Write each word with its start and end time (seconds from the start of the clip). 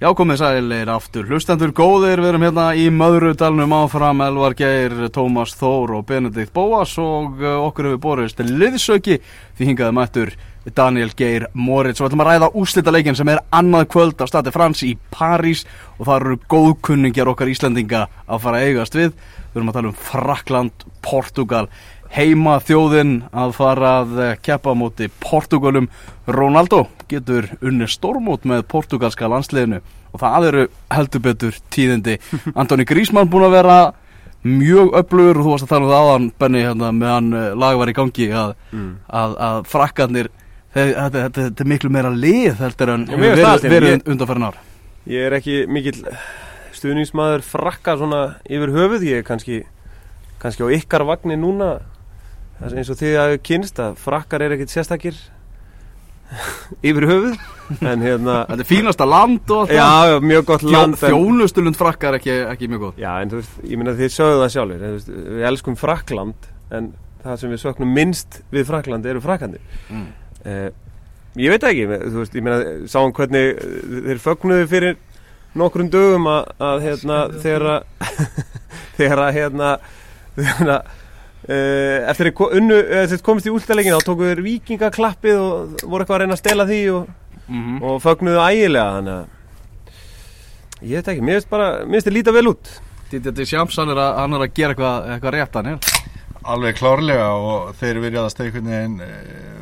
Já, 0.00 0.14
komið 0.16 0.38
sælir 0.40 0.88
aftur. 0.88 1.26
Hlustendur 1.28 1.74
góðir, 1.76 2.22
við 2.22 2.30
erum 2.30 2.44
hérna 2.46 2.70
í 2.72 2.86
Möðrudalunum 2.88 3.74
áfram, 3.82 4.22
Elvar 4.24 4.54
Geir, 4.56 4.94
Tómas 5.12 5.52
Þór 5.60 5.98
og 5.98 6.06
Benedikt 6.08 6.54
Bóas 6.56 6.94
og 6.96 7.42
uh, 7.42 7.58
okkur 7.66 7.90
hefur 7.90 8.00
borist 8.06 8.40
liðsöki 8.40 9.18
því 9.58 9.68
hingaði 9.68 9.96
mættur 9.98 10.32
Daniel 10.72 11.12
Geir 11.12 11.50
Moritz 11.52 12.00
og 12.00 12.06
við 12.06 12.14
ætlum 12.14 12.24
að 12.24 12.30
ræða 12.30 12.48
úslita 12.62 12.96
leikin 12.96 13.20
sem 13.20 13.28
er 13.28 13.42
annað 13.52 13.90
kvöld 13.92 14.24
á 14.24 14.26
stati 14.32 14.56
Frans 14.56 14.80
í 14.88 14.94
París 15.12 15.66
og 15.98 16.08
það 16.08 16.16
eru 16.16 16.40
góðkunningjar 16.56 17.34
okkar 17.34 17.52
Íslandinga 17.52 18.06
að 18.24 18.42
fara 18.46 18.64
að 18.64 18.70
eigast 18.70 18.96
við. 18.96 19.12
Við 19.50 19.60
erum 19.60 19.74
að 19.74 19.80
tala 19.82 19.92
um 19.92 20.00
Frakland, 20.08 20.88
Portugal, 21.04 21.66
heima 22.10 22.56
þjóðin 22.66 23.12
að 23.30 23.52
fara 23.54 23.90
að 24.02 24.16
eh, 24.24 24.32
keppa 24.42 24.72
múti 24.74 25.06
Portugalum 25.22 25.86
Ronaldo 26.26 26.84
getur 27.10 27.46
unni 27.62 27.86
stórmót 27.90 28.44
með 28.46 28.64
portugalska 28.70 29.28
landsliðinu 29.30 29.78
og 30.10 30.20
það 30.22 30.46
eru 30.50 30.64
heldur 30.90 31.22
betur 31.22 31.58
tíðindi. 31.70 32.16
Antoni 32.58 32.86
Grísmann 32.88 33.30
búin 33.30 33.46
að 33.46 33.54
vera 33.60 33.78
mjög 34.42 34.94
öflugur 35.02 35.38
og 35.38 35.44
þú 35.46 35.52
varst 35.54 35.66
að 35.66 35.72
tala 35.74 35.84
um 35.86 35.90
það 35.92 36.02
aðan 36.08 36.28
Benny 36.40 36.62
hérna, 36.64 36.90
meðan 36.96 37.30
eh, 37.36 37.48
lag 37.60 37.78
var 37.78 37.90
í 37.92 37.96
gangi 37.98 38.28
að, 38.32 38.54
Mm. 38.72 38.90
að, 39.10 39.32
að 39.46 39.56
frakkarnir 39.70 40.28
þeir- 40.74 40.94
þetta, 41.14 41.46
er 41.60 41.66
miklu 41.74 41.90
meira 41.90 42.10
lið 42.14 42.60
heldur 42.62 42.92
en 42.94 43.06
verið, 43.10 44.04
undanferðin 44.06 44.46
ár. 44.46 44.58
Ég 45.10 45.26
er 45.26 45.34
ekki 45.40 45.56
mikill 45.66 46.04
stuðningsmaður 46.76 47.42
frakka 47.44 47.96
svona 47.98 48.20
yfir 48.48 48.70
höfuð 48.74 49.02
Ég 49.08 49.24
kannski, 49.26 49.62
kannski 50.42 50.62
á 50.64 50.68
ykkar 50.78 51.04
vagnir 51.08 51.40
núna 51.42 51.70
eins 52.60 52.90
og 52.92 52.98
þið 53.00 53.18
að 53.24 53.36
kynst 53.46 53.80
að 53.82 54.00
frakkar 54.00 54.44
er 54.44 54.56
ekkit 54.56 54.74
sérstakir 54.74 55.20
yfir 56.88 57.06
höfuð 57.10 57.38
En 57.86 58.02
hérna 58.02 58.40
Þetta 58.48 58.62
er 58.62 58.68
fínasta 58.68 59.06
land 59.06 59.50
og 59.50 59.64
allt 59.64 59.72
Já, 59.74 60.10
já, 60.10 60.16
mjög 60.22 60.44
gott 60.46 60.64
Þjó, 60.64 60.72
land 60.74 60.96
en, 60.96 61.00
Þjónustulund 61.02 61.78
frakkar 61.78 62.18
ekki, 62.18 62.34
ekki 62.50 62.68
mjög 62.70 62.84
góð 62.84 63.00
Já, 63.02 63.10
en 63.22 63.32
þú 63.32 63.40
veist, 63.40 63.56
ég 63.66 63.80
meina 63.80 63.94
þið 63.98 64.12
sögðu 64.14 64.40
það 64.42 64.52
sjálfur 64.54 64.84
veist, 64.84 65.10
Við 65.10 65.46
elskum 65.50 65.78
Frakland 65.80 66.48
En 66.70 66.92
það 67.24 67.40
sem 67.42 67.52
við 67.52 67.62
söknum 67.64 67.92
minnst 67.96 68.40
við 68.52 68.68
Frakland 68.70 69.08
eru 69.10 69.22
frakkandi 69.24 69.60
mm. 69.90 70.08
Eh, 70.48 70.70
ég 71.36 71.52
veit 71.52 71.64
ekki, 71.68 71.84
þú 71.84 72.22
veist, 72.22 72.36
ég 72.38 72.44
meina, 72.46 72.76
sáum 72.88 73.12
hvernig 73.12 73.50
eh, 73.50 73.98
þeir 74.06 74.22
fögnuðu 74.24 74.68
fyrir 74.70 74.94
nokkrum 75.60 75.90
dögum 75.92 76.28
að, 76.30 76.48
að 76.64 76.86
hérna, 76.86 77.18
þegar 78.96 79.22
að, 79.26 79.36
hérna, 79.36 79.74
uh, 80.78 80.80
eftir 82.12 82.30
að 82.30 82.56
unnu, 82.60 82.76
eða 82.84 83.06
þeir 83.14 83.22
komist 83.24 83.46
í 83.48 83.52
últalegin 83.54 83.94
þá 83.96 84.04
tóku 84.10 84.26
þeir 84.28 84.42
vikingaklappið 84.44 85.38
og 85.40 85.84
voru 85.88 86.04
eitthvað 86.04 86.16
að 86.18 86.22
reyna 86.24 86.36
að 86.36 86.42
stela 86.44 86.66
því 86.68 86.80
og, 86.98 87.10
Mm 87.50 87.80
og 87.82 87.96
fögnuðu 88.04 88.38
ægilega, 88.46 88.90
þannig 88.98 89.14
að, 89.16 89.96
ég 90.86 91.00
veit 91.00 91.08
ekki, 91.10 91.24
mér 91.26 91.38
finnst 91.40 91.48
bara, 91.50 91.70
mér 91.82 91.96
finnst 91.98 92.06
þið 92.10 92.14
líta 92.14 92.34
vel 92.36 92.44
út. 92.52 92.68
Þetta 93.10 93.32
er 93.42 93.48
Sjams, 93.50 93.78
hann 93.80 93.90
er 93.90 93.98
að, 94.04 94.12
hann 94.20 94.36
er 94.36 94.44
að 94.44 94.52
gera 94.54 94.74
eitthvað, 94.76 95.08
eitthvað 95.16 95.34
rétt 95.34 95.58
hann 95.58 95.70
Alveg 96.50 96.78
klárlega 96.78 97.26
og 97.36 97.72
þeir 97.80 97.98
virðast 98.00 98.38
einhvern 98.40 98.70
veginn 98.70 98.94
eh, 99.04 99.16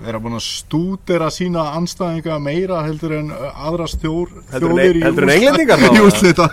vera 0.04 0.20
búin 0.22 0.36
að 0.38 0.44
stúdera 0.46 1.30
sína 1.34 1.64
anstæðinga 1.78 2.36
meira 2.44 2.82
heldur 2.86 3.16
en 3.16 3.32
eh, 3.34 3.64
aðra 3.66 3.88
stjór, 3.90 4.30
Heldur 4.52 4.68
en- 4.68 4.78
þjóðir 4.78 5.00
heldur 5.08 5.24
en 5.26 5.32
þá, 5.32 5.38
í 5.96 5.96
eða? 5.96 6.04
úrslita 6.10 6.46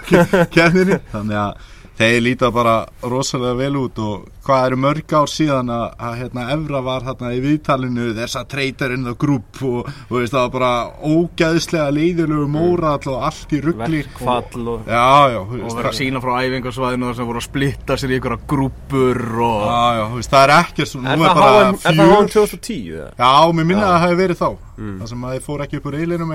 kenninni 0.55 0.97
þannig 1.11 1.41
að 1.43 1.67
þeir 1.95 2.17
líta 2.25 2.49
bara 2.51 2.75
rosalega 3.07 3.55
vel 3.59 3.77
út 3.79 3.99
og 4.03 4.25
hvað 4.45 4.65
eru 4.67 4.79
mörg 4.83 5.13
ár 5.15 5.29
síðan 5.31 5.69
að, 5.73 5.85
að 6.07 6.17
hérna, 6.19 6.43
Evra 6.53 6.81
var 6.85 7.05
hérna 7.07 7.31
í 7.33 7.39
viðtalinu 7.43 8.09
þess 8.17 8.39
að 8.39 8.49
treytar 8.51 8.93
inn 8.95 9.07
það 9.07 9.17
grúp 9.23 9.61
og, 9.65 9.89
og 10.09 10.13
veist, 10.19 10.35
það 10.35 10.43
var 10.43 10.53
bara 10.57 10.71
ógæðslega 11.15 11.87
leiðilegu 11.95 12.49
mórall 12.51 13.11
og 13.13 13.25
allt 13.29 13.55
í 13.55 13.61
ruggli 13.63 14.03
Verkfall 14.03 14.69
og, 14.75 14.91
Já, 14.91 15.07
já, 15.33 15.39
þú 15.39 15.55
og 15.55 15.63
veist, 15.63 15.79
vera 15.79 15.93
að 15.93 15.97
sína 16.01 16.23
frá 16.25 16.35
æfingarsvæðinu 16.43 17.09
þar 17.09 17.19
sem 17.21 17.31
voru 17.31 17.41
að 17.41 17.47
splitta 17.47 17.99
sér 18.01 18.13
í 18.13 18.19
einhverja 18.19 18.49
grúpur 18.53 19.23
og 19.47 19.65
Já, 19.65 20.05
veist, 20.13 20.35
það 20.35 20.45
er 20.45 20.55
ekkert 20.59 20.91
svona 20.91 21.15
er 21.15 21.25
það 21.25 21.95
HM 21.95 22.31
2010 22.35 22.93
eða? 22.99 23.09
Já, 23.23 23.33
mér 23.55 23.69
minna 23.71 23.81
Já. 23.81 23.87
að 23.87 23.95
það 23.95 24.07
hefði 24.07 24.23
verið 24.25 24.41
þá 24.43 24.49
Mm. 24.75 24.97
Það 24.99 25.07
sem 25.07 25.21
að 25.23 25.35
þið 25.35 25.45
fór 25.45 25.61
ekki 25.63 25.77
upp 25.79 25.85
úr 25.87 25.95
eilinum 26.01 26.31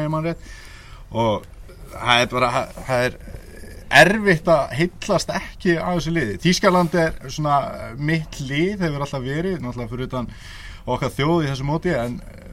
Og 1.10 1.42
það 1.90 2.22
er 2.22 2.28
bara 2.30 2.50
Það 2.86 3.02
er 3.04 3.16
erfitt 3.90 4.48
að 4.50 4.74
heillast 4.78 5.32
ekki 5.34 5.76
á 5.78 5.90
þessu 5.96 6.12
liði. 6.14 6.36
Þískaland 6.44 6.94
er 7.00 7.16
svona 7.32 7.56
mitt 7.98 8.38
lið 8.44 8.84
hefur 8.86 9.04
alltaf 9.06 9.24
verið 9.24 9.58
Náttúrulega 9.60 9.90
fyrir 9.90 10.06
utan 10.10 10.28
okkar 10.90 11.14
þjóð 11.16 11.40
í 11.44 11.48
þessu 11.50 11.66
móti 11.68 11.94
En 11.94 12.18
eh, 12.22 12.44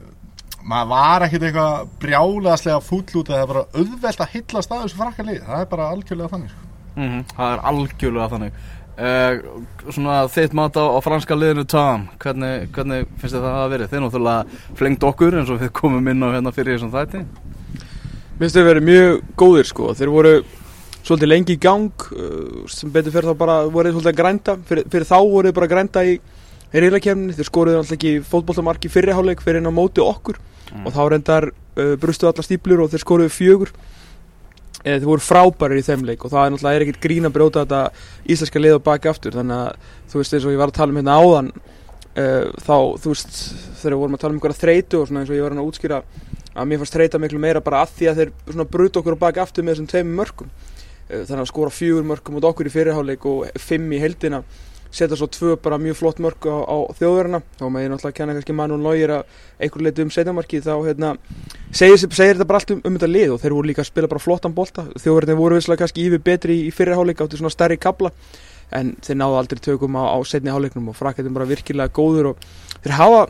maður 0.68 0.90
var 0.92 1.26
ekkit 1.28 1.46
eitthvað 1.48 1.92
brjálaðslega 2.02 2.80
fúll 2.84 3.04
út 3.04 3.30
að 3.30 3.36
Það 3.36 3.44
er 3.44 3.52
bara 3.52 3.66
auðvelt 3.78 4.24
að 4.24 4.34
heillast 4.34 4.74
að 4.74 4.82
þessu 4.86 5.00
frakka 5.02 5.28
lið 5.28 5.44
Það 5.46 5.62
er 5.62 5.70
bara 5.76 5.92
algjörlega 5.94 6.32
þannig 6.34 6.50
sko. 6.56 6.66
Mhm, 6.98 7.22
það 7.36 7.52
er 7.54 7.64
algjörlega 7.70 8.28
þannig. 8.34 8.60
Uh, 8.98 9.92
Svona 9.94 10.14
þitt 10.34 10.54
mat 10.58 10.74
á, 10.74 10.84
á 10.90 10.98
franska 11.06 11.36
liðinu 11.38 11.62
Tom, 11.70 12.08
hvernig, 12.18 12.64
hvernig 12.74 13.04
finnst 13.20 13.36
þið 13.36 13.44
það 13.46 13.58
að 13.60 13.68
verið? 13.76 13.90
Þið 13.92 14.02
náttúrulega 14.02 14.62
flengt 14.80 15.06
okkur 15.06 15.36
eins 15.38 15.52
og 15.54 15.60
við 15.62 15.70
komum 15.78 16.10
inn 16.10 16.24
á 16.26 16.34
hérna 16.34 16.52
fyrir 16.56 16.74
þessum 16.74 16.90
þætti. 16.96 17.20
Mér 17.22 18.42
finnst 18.42 18.58
þau 18.58 18.66
verið 18.66 18.88
mjög 18.88 19.20
góðir 19.38 19.68
sko. 19.70 19.92
Þeir 19.94 20.10
voru 20.16 20.32
svolítið 21.06 21.30
lengi 21.30 21.56
í 21.56 21.62
gang 21.62 22.08
uh, 22.12 22.66
sem 22.72 22.90
betur 22.92 23.14
fyrir 23.14 23.30
þá 23.30 23.38
bara 23.38 23.60
voru 23.68 23.88
þeir 23.88 23.96
svolítið 23.96 24.12
að 24.12 24.20
grænda. 24.20 24.58
Fyrir, 24.68 24.90
fyrir 24.92 25.08
þá 25.08 25.18
voru 25.22 25.48
þeir 25.48 25.58
bara 25.58 25.68
að 25.68 25.74
grænda 25.74 26.04
í 26.04 26.18
reyðlakefni, 26.74 27.36
þeir 27.36 27.48
skoruðu 27.48 27.80
alltaf 27.80 27.96
ekki 27.96 28.14
fótboltamark 28.28 28.84
í 28.84 28.92
fyrriháleik 28.92 29.44
fyrir 29.44 29.62
inn 29.62 29.70
á 29.70 29.72
móti 29.72 30.04
okkur. 30.04 30.40
Mm. 30.68 30.84
og 30.84 30.92
þá 30.92 31.02
reyndar 31.08 31.48
uh, 31.48 31.94
brustu 32.00 32.28
allar 32.28 32.44
stíplur 32.44 32.82
og 32.84 32.92
þeir 32.92 33.04
skoruðu 33.04 33.32
fjögur. 33.32 33.72
Eða 34.84 35.00
þeir 35.00 35.08
voru 35.10 35.24
frábærir 35.24 35.80
í 35.80 35.86
þeim 35.86 36.04
leik 36.06 36.24
og 36.24 36.30
það 36.30 36.44
er 36.44 36.52
náttúrulega 36.54 36.78
er 36.78 36.84
ekkert 36.84 37.00
grín 37.02 37.26
að 37.26 37.34
brjóta 37.34 37.64
þetta 37.64 37.80
íslenska 38.30 38.60
lið 38.62 38.76
og 38.76 38.84
baki 38.86 39.10
aftur. 39.10 39.34
Þannig 39.34 39.64
að 39.64 39.88
þú 40.12 40.20
veist 40.20 40.36
eins 40.36 40.46
og 40.46 40.54
ég 40.54 40.60
var 40.60 40.70
að 40.70 40.78
tala 40.78 40.94
um 40.94 41.00
hérna 41.00 41.16
áðan 41.18 41.50
uh, 41.58 42.44
þá 42.62 42.76
þú 43.02 43.14
veist 43.14 43.40
þegar 43.80 43.96
við 43.96 44.02
vorum 44.04 44.18
að 44.18 44.22
tala 44.22 44.32
um 44.34 44.38
einhverja 44.38 44.60
þreytu 44.62 45.00
og 45.00 45.08
svona 45.08 45.24
eins 45.24 45.32
og 45.32 45.38
ég 45.38 45.46
var 45.46 45.56
að 45.56 45.70
útskýra 45.72 46.00
að 46.58 46.70
mér 46.70 46.82
fannst 46.82 46.96
þreyta 46.98 47.22
miklu 47.22 47.42
meira 47.42 47.64
bara 47.64 47.82
að 47.82 47.96
því 47.98 48.10
að 48.10 48.22
þeir 48.22 48.70
brutu 48.70 49.02
okkur 49.02 49.16
og 49.16 49.22
baki 49.24 49.42
aftur 49.42 49.66
með 49.66 49.76
þessum 49.76 49.90
tveimur 49.90 50.18
mörkum. 50.22 50.48
uh, 50.52 50.77
þannig 51.08 51.44
að 51.44 51.50
skora 51.50 51.74
fjögur 51.74 52.08
mörkum 52.08 52.38
út 52.38 52.48
okkur 52.48 52.68
í 52.68 52.72
fyrirháleik 52.72 53.28
og 53.28 53.60
fimm 53.60 53.92
í 53.92 54.00
heldina 54.02 54.42
setja 54.90 55.16
svo 55.16 55.28
tvö 55.28 55.56
bara 55.60 55.78
mjög 55.78 55.98
flott 55.98 56.20
mörk 56.22 56.46
á, 56.48 56.64
á 56.64 56.76
þjóðverðina 56.96 57.40
þá 57.58 57.64
með 57.68 57.82
ég 57.82 57.90
náttúrulega 57.92 58.08
að 58.08 58.16
kenna 58.16 58.36
kannski 58.36 58.56
Manuel 58.56 58.80
Neuer 58.80 59.12
að 59.18 59.34
einhver 59.60 59.84
leiti 59.84 60.04
um 60.04 60.12
setjamarki 60.12 60.60
þá 60.64 60.72
hérna 60.86 61.10
segir, 61.70 61.98
segir 62.08 62.38
þetta 62.38 62.48
bara 62.48 62.60
allt 62.62 62.72
um, 62.72 62.80
um 62.84 62.96
þetta 62.96 63.10
lið 63.10 63.34
og 63.34 63.42
þeir 63.42 63.56
voru 63.58 63.68
líka 63.68 63.84
að 63.84 63.90
spila 63.90 64.08
bara 64.08 64.22
flottan 64.24 64.56
bolta. 64.56 64.86
Þjóðverðinni 64.96 65.40
voru 65.42 65.58
visslega 65.58 65.82
kannski 65.82 66.06
yfir 66.08 66.22
betri 66.24 66.56
í, 66.56 66.62
í 66.70 66.72
fyrirháleik 66.72 67.20
áttu 67.20 67.40
svona 67.40 67.52
stærri 67.52 67.76
kabla 67.80 68.12
en 68.72 68.94
þeir 69.04 69.20
náðu 69.20 69.36
aldrei 69.42 69.60
tökum 69.64 70.00
á, 70.00 70.04
á 70.08 70.16
setni 70.28 70.52
háleiknum 70.52 70.88
og 70.92 70.96
frakketum 70.96 71.36
bara 71.36 71.48
virkilega 71.48 71.92
góður 71.92 72.32
og 72.32 72.48
þeir 72.80 72.96
hafa 72.96 73.22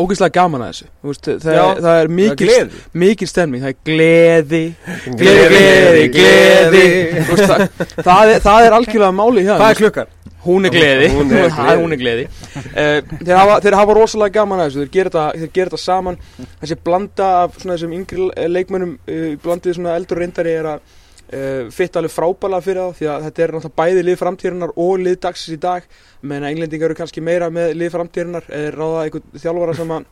ógeðslega 0.00 0.34
gaman 0.34 0.64
að 0.64 0.72
þessu. 0.72 0.88
Veist, 1.08 1.28
það, 1.44 1.54
Já, 1.56 1.62
er, 1.64 1.80
það 1.84 2.00
er 2.00 2.10
mikil, 2.18 2.48
gleði. 2.48 2.82
mikil 3.04 3.28
stemning 3.30 3.64
það 3.64 3.72
er 3.72 3.78
gleði. 3.90 4.62
Gleði, 5.04 5.46
gleði, 5.54 6.04
gleði 6.16 6.84
veist, 7.30 7.44
það, 7.44 7.64
það, 8.00 8.34
er, 8.34 8.44
það 8.48 8.68
er 8.68 8.76
algjörlega 8.80 9.16
máli 9.20 9.46
hjá 9.46 9.54
Hvað 9.54 9.70
er 9.70 9.82
klukkan? 9.82 10.12
Hún 10.44 10.68
er 10.68 10.74
gleði. 10.74 11.06
Er 11.08 11.54
Það 11.56 11.70
er 11.72 11.78
uh, 11.80 13.14
þeir, 13.24 13.36
hafa, 13.38 13.54
þeir 13.64 13.76
hafa 13.78 13.94
rosalega 13.96 14.34
gaman 14.34 14.60
að 14.60 14.66
þessu. 14.68 14.82
Þeir 14.82 14.92
gera 14.96 15.12
þetta, 15.12 15.24
þeir 15.40 15.52
gera 15.54 15.70
þetta 15.70 15.84
saman. 15.84 16.18
Þessi 16.60 16.76
blanda 16.84 17.30
af 17.44 17.56
svona 17.60 17.78
þessum 17.78 17.94
yngri 17.96 18.28
leikmönnum 18.52 18.92
uh, 18.98 19.30
Blandið 19.44 19.78
svona 19.78 19.96
eldur 19.96 20.20
reyndari 20.20 20.52
er 20.58 20.68
að 20.74 20.84
uh, 21.32 21.70
Fitt 21.74 21.96
alveg 22.00 22.12
frábælega 22.14 22.64
fyrir 22.64 22.80
þá 22.82 22.98
Því 22.98 23.10
að 23.12 23.28
þetta 23.28 23.44
er 23.44 23.54
náttúrulega 23.54 23.78
bæði 23.80 24.02
lið 24.08 24.18
framtíðarinnar 24.22 24.74
Og 24.84 24.92
lið 25.02 25.20
dagsins 25.24 25.56
í 25.56 25.60
dag. 25.62 25.86
Menn 26.22 26.44
að 26.44 26.54
englendingar 26.54 26.90
eru 26.90 26.98
kannski 26.98 27.24
meira 27.24 27.50
með 27.54 27.76
lið 27.80 27.94
framtíðarinnar 27.94 28.50
Eða 28.50 28.74
ráða 28.76 29.06
einhvern 29.06 29.44
þjálfara 29.44 29.78
sem 29.78 29.94
að 29.98 30.10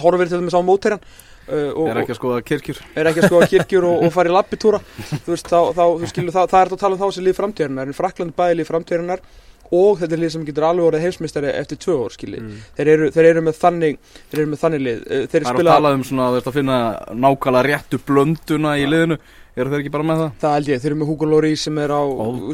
Horfir 0.00 0.30
til 0.30 0.40
þess 0.40 0.56
á 0.56 0.62
mótæran 0.64 1.00
uh, 1.48 1.70
og, 1.76 1.88
Er 1.92 2.00
ekki 2.00 2.14
að 2.14 2.20
skoða 2.20 2.42
kirkjur? 2.48 2.78
er 2.96 3.10
ekki 3.10 3.24
að 3.24 3.26
skoða 3.28 3.48
kirkjur 3.52 3.86
og, 3.90 4.04
og 4.06 4.12
fara 4.16 4.30
í 4.30 4.34
lappitúra 4.34 4.80
þú 4.96 5.34
veist, 5.34 5.50
þá, 5.50 5.58
þá 5.76 5.82
þú 5.84 6.08
skilur, 6.08 6.32
það, 6.32 6.46
það 6.52 6.60
er 6.60 6.70
þetta 6.70 6.78
að 6.78 6.84
tala 6.84 6.96
um 6.96 7.02
þá 7.02 7.16
sem 7.16 7.26
lið 7.26 7.36
framtíðarinnar 7.40 7.90
en 7.90 7.98
Frakland 7.98 8.32
er 8.32 8.38
bæði 8.38 8.56
lið 8.60 8.70
framtíðarinnar 8.70 9.24
og 9.72 10.00
þetta 10.00 10.16
er 10.16 10.20
lið 10.24 10.32
sem 10.34 10.44
getur 10.48 10.66
alveg 10.68 10.88
orðið 10.90 11.06
heimsmeistari 11.06 11.52
eftir 11.54 11.80
tvö 11.80 11.96
ár, 12.04 12.12
skilji. 12.14 12.40
Mm. 12.42 12.58
þeir, 12.76 12.92
þeir 13.14 13.28
eru 13.30 13.44
með 13.46 13.56
þannig 13.62 13.96
þeir 14.30 14.42
eru 14.42 14.50
með 14.52 14.60
þannig 14.64 14.84
lið. 14.84 15.00
Eh, 15.08 15.24
þeir 15.32 15.46
Það 15.48 15.54
er 15.54 15.62
að 15.64 15.72
tala 15.72 15.94
um 15.94 16.04
svona, 16.04 16.28
þú 16.28 16.38
veist 16.38 16.50
að 16.50 16.58
finna 16.58 16.76
nákvæmlega 17.24 17.64
réttu 17.70 18.00
blönduna 18.06 18.76
í 18.78 18.84
liðinu. 18.90 19.18
Eru 19.54 19.70
þeir 19.70 19.84
ekki 19.84 19.90
bara 19.94 20.04
með 20.08 20.20
það? 20.20 20.30
það 20.42 20.54
held 20.56 20.68
ég, 20.72 20.78
þeir 20.82 20.90
eru 20.90 20.98
með 20.98 21.10
Hugo 21.12 21.26
Lloris 21.30 21.60
sem 21.62 21.76
er 21.78 21.92
á 21.94 22.02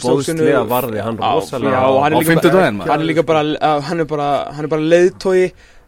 Bóðslega 0.05 0.63
varði 0.69 1.01
hann 1.01 1.17
Já, 1.17 1.29
rosalega. 1.33 1.79
Á 1.81 1.89
er 2.05 2.13
líka 2.13 2.29
fimmtudaginn, 2.29 2.77
maður. 2.77 2.85
bara, 2.85 2.93
hann 2.93 3.01
er 3.01 3.09
líka 3.09 3.25
bara, 3.31 3.45
hann 3.89 4.01
er 4.05 4.09
bara, 4.11 4.27
hann 4.53 4.67
er 4.69 4.73
bara 4.75 4.89
leiðtói 4.93 5.45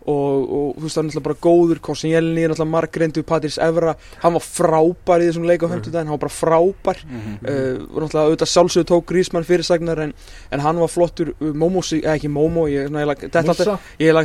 og, 0.07 0.53
og 0.53 0.77
þú 0.79 0.83
veist 0.87 0.97
hann 0.99 1.07
er 1.07 1.11
náttúrulega 1.13 1.27
bara 1.29 1.41
góður 1.47 1.81
Kosinjelni 1.87 2.43
er 2.45 2.51
náttúrulega 2.53 2.73
margreindu 2.73 3.23
Patrís 3.27 3.59
Evra, 3.63 3.95
hann 4.23 4.35
var 4.37 4.45
frábær 4.47 5.23
í 5.23 5.29
þessum 5.31 5.47
leik 5.49 5.63
á 5.63 5.69
Mm. 5.69 5.75
50 5.79 5.93
daginn, 5.93 6.09
hann 6.11 6.19
var 6.19 6.23
bara 6.25 6.35
frábær. 6.35 7.03
Uh, 7.03 7.87
og 7.93 8.03
náttúrulega 8.03 8.25
auðvitað 8.27 8.53
sjálfsögðu 8.53 8.89
tók 8.93 9.07
Grísmann 9.13 9.45
fyrirsagnar 9.49 9.99
en, 10.07 10.15
en 10.51 10.61
hann 10.61 10.81
var 10.83 10.89
flottur. 10.93 11.35
Uh, 11.41 11.53
Momo, 11.55 11.81
eða 11.81 12.17
ekki 12.17 12.29
Momo 12.33 12.67
ég, 12.69 12.89
svona, 12.89 13.05
ég, 13.05 13.07
lag- 13.13 13.23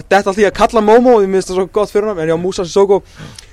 detta 0.08 0.18
alltaf, 0.32 0.38
í 0.42 0.48
að 0.50 0.56
kalla 0.58 0.82
Momo 0.82 1.20
ég 1.22 1.30
minnst 1.30 1.50
það 1.52 1.62
svo 1.62 1.68
gott 1.78 1.92
fyrir 1.94 2.10
hann 2.12 2.20
en 2.26 2.30
já, 2.34 2.38
Musa 2.42 2.66
Sissoko 2.66 3.04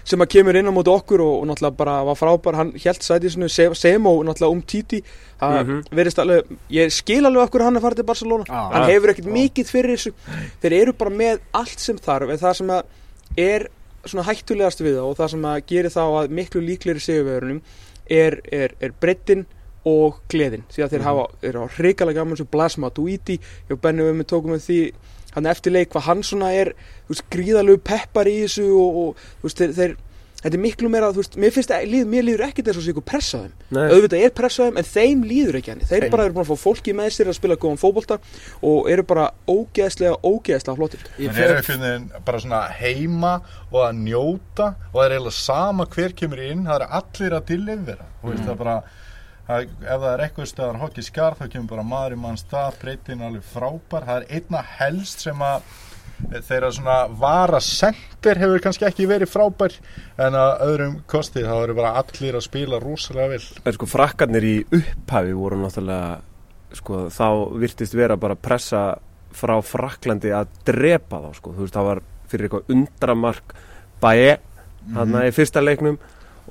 sem 0.05 0.21
að 0.21 0.29
kemur 0.35 0.57
inn 0.61 0.69
á 0.69 0.73
móti 0.77 0.93
okkur 0.93 1.21
og, 1.25 1.35
og 1.41 1.47
náttúrulega 1.49 1.77
bara 1.79 1.95
var 2.05 2.19
frábær 2.21 2.59
hann 2.59 2.73
held 2.77 3.01
sætið 3.07 3.31
sinu 3.35 3.49
sem, 3.49 4.07
og 4.07 4.25
náttúrulega 4.29 4.53
um 4.53 4.63
Titi 4.63 5.01
það 5.41 5.55
Mhm. 5.65 5.79
verðist 5.97 6.19
alveg 6.21 6.53
ég 6.71 6.93
skil 6.93 7.25
alveg 7.27 7.47
okkur 7.49 7.63
hann 7.65 7.77
er 7.77 7.81
farið 7.81 7.97
til 8.03 8.05
Barcelona. 8.11 8.45
Já. 8.45 8.73
hann 8.73 8.91
hefur 8.91 9.09
ekkert 9.15 9.33
mikið 9.33 9.67
fyrir 9.73 9.97
þessu. 9.97 10.13
Þeir 10.63 10.73
eru 10.83 10.93
bara 10.93 11.11
með 11.11 11.41
allt 11.55 11.79
sem 11.81 11.97
þarf 11.97 12.31
en 12.31 12.39
það 12.39 12.55
sem 12.61 12.69
að 12.69 12.83
er 13.39 13.69
svona 14.05 14.27
hættulegast 14.29 14.81
við 14.85 14.99
það 14.99 15.09
og 15.11 15.17
það 15.17 15.31
sem 15.31 15.45
að 15.49 15.63
gerir 15.67 15.91
þá 15.91 16.03
að 16.05 16.29
miklu 16.31 16.61
líklegri 16.61 17.01
sigurverunum 17.01 17.61
er, 18.11 18.41
er, 18.53 18.75
er 18.81 18.93
breyttin 19.01 19.47
og 19.87 20.21
gleðin. 20.29 20.63
Því 20.73 20.83
að 20.85 20.91
þeir 20.95 21.03
hafa, 21.05 21.25
þeir 21.43 21.57
hafa 21.61 21.75
hrikalega 21.79 22.21
gaman 22.21 22.37
sem 22.37 22.47
Blasma 22.53 22.89
Duiti, 22.97 23.39
og 23.71 23.81
Benni 23.81 24.03
við 24.07 24.15
með 24.21 24.29
tókum 24.33 24.53
með 24.55 24.63
því 24.69 24.79
hann 25.35 25.47
eftir 25.51 25.73
leik 25.75 25.93
hvað 25.95 26.09
hann 26.09 26.23
svona 26.27 26.53
er 26.55 26.73
gríðalegu 27.35 27.83
peppar 27.85 28.31
í 28.31 28.41
þessu 28.45 28.67
og, 28.73 28.99
og 29.05 29.23
þú 29.43 29.49
veist, 29.51 29.63
þeir, 29.65 29.73
þeir 29.79 29.97
þetta 30.45 30.59
er 30.59 30.61
miklu 30.61 30.89
meira, 30.93 31.07
þú 31.15 31.23
veist, 31.23 31.37
mér 31.41 31.53
finnst 31.55 31.71
að 31.73 31.85
líð, 31.89 32.03
mér 32.13 32.25
líður 32.27 32.43
ekkert 32.45 32.67
eins 32.69 32.77
og 32.77 32.83
sé 32.85 32.93
ykkur 32.93 33.05
pressa 33.09 33.39
á 33.41 33.43
þeim. 33.47 33.53
Nei. 33.73 33.85
auðvitað 33.95 34.25
er 34.27 34.33
pressa 34.37 34.61
á 34.61 34.65
þeim, 34.67 34.81
en 34.83 34.89
þeim 34.91 35.23
líður 35.31 35.57
ekki 35.61 35.71
henni 35.73 35.87
þeir 35.89 36.05
bara 36.13 36.27
eru 36.27 36.35
búin 36.37 36.45
að 36.45 36.51
fá 36.51 36.61
fólki 36.67 36.93
með 36.99 37.09
sér 37.17 37.31
að 37.33 37.39
spila 37.39 37.57
góðan 37.63 37.81
fótbolta 37.81 38.19
og 38.69 38.91
eru 38.93 39.07
bara 39.09 39.25
ógeðslega, 39.49 40.19
ógeðslega 40.21 40.77
flottir. 40.83 41.07
Ég 41.17 41.31
En 41.33 41.39
fer- 41.39 41.55
eru 41.55 41.65
fyrir 41.65 42.21
bara 42.29 42.43
svona 42.45 42.61
heima 42.77 43.33
og 43.73 43.81
að 43.87 44.03
njóta 44.05 44.69
og 44.93 44.99
það 45.01 45.07
er 45.07 45.17
eiginlega 45.17 45.39
sama 45.39 45.89
hver 45.97 46.13
kemur 46.21 46.45
inn, 46.45 46.67
það 46.69 46.77
er 46.77 46.87
allir 47.01 47.39
að 47.41 47.49
og 48.21 48.31
veist 48.35 48.45
það 48.45 48.61
bara 48.61 48.77
það, 48.77 49.01
ef 49.45 49.73
það 49.87 50.11
er 50.11 50.23
eitthvað 50.25 50.51
stöðar 50.51 50.79
hokki 50.81 51.05
skar 51.05 51.39
þá 51.39 51.47
kemur 51.53 51.73
bara 51.75 51.87
maður 51.87 52.17
í 52.17 52.21
mann 52.23 52.39
stað, 52.41 52.79
breytin 52.81 53.25
alveg 53.25 53.45
frábær. 53.49 54.07
Það 54.09 54.21
er 54.21 54.39
einna 54.39 54.63
helst 54.79 55.25
sem 55.27 55.43
að 55.45 55.67
þeirra 56.47 56.71
svona 56.73 56.99
vara 57.21 57.61
sendir 57.61 58.39
hefur 58.41 58.63
kannski 58.63 58.87
ekki 58.89 59.09
verið 59.11 59.33
frábær 59.33 59.75
en 60.23 60.37
að 60.39 60.53
öðrum 60.69 60.95
kosti 61.11 61.43
þá 61.45 61.55
eru 61.57 61.77
bara 61.77 61.97
allir 62.01 62.39
að 62.39 62.47
spila 62.47 62.81
rosalega 62.83 63.35
vel. 63.35 63.43
En 63.65 63.77
sko 63.77 63.89
frakkarnir 63.91 64.47
í 64.49 64.55
upphafi 64.65 65.35
voru 65.37 65.59
náttúrulega 65.61 66.23
sko 66.75 67.05
þá 67.13 67.29
virtist 67.61 67.95
vera 67.97 68.17
bara 68.21 68.39
pressa 68.39 68.95
frá 69.35 69.59
Fraklandi 69.67 70.33
að 70.35 70.51
drepa 70.67 71.21
þá 71.21 71.31
sko, 71.39 71.55
þú 71.55 71.67
veist 71.67 71.77
það 71.77 71.89
var 71.91 72.03
fyrir 72.31 72.49
eitthvað 72.49 72.75
undramark 72.75 73.55
bæe 74.03 74.37
hann 74.95 75.17
í 75.25 75.31
fyrsta 75.35 75.63
leiknum 75.65 75.99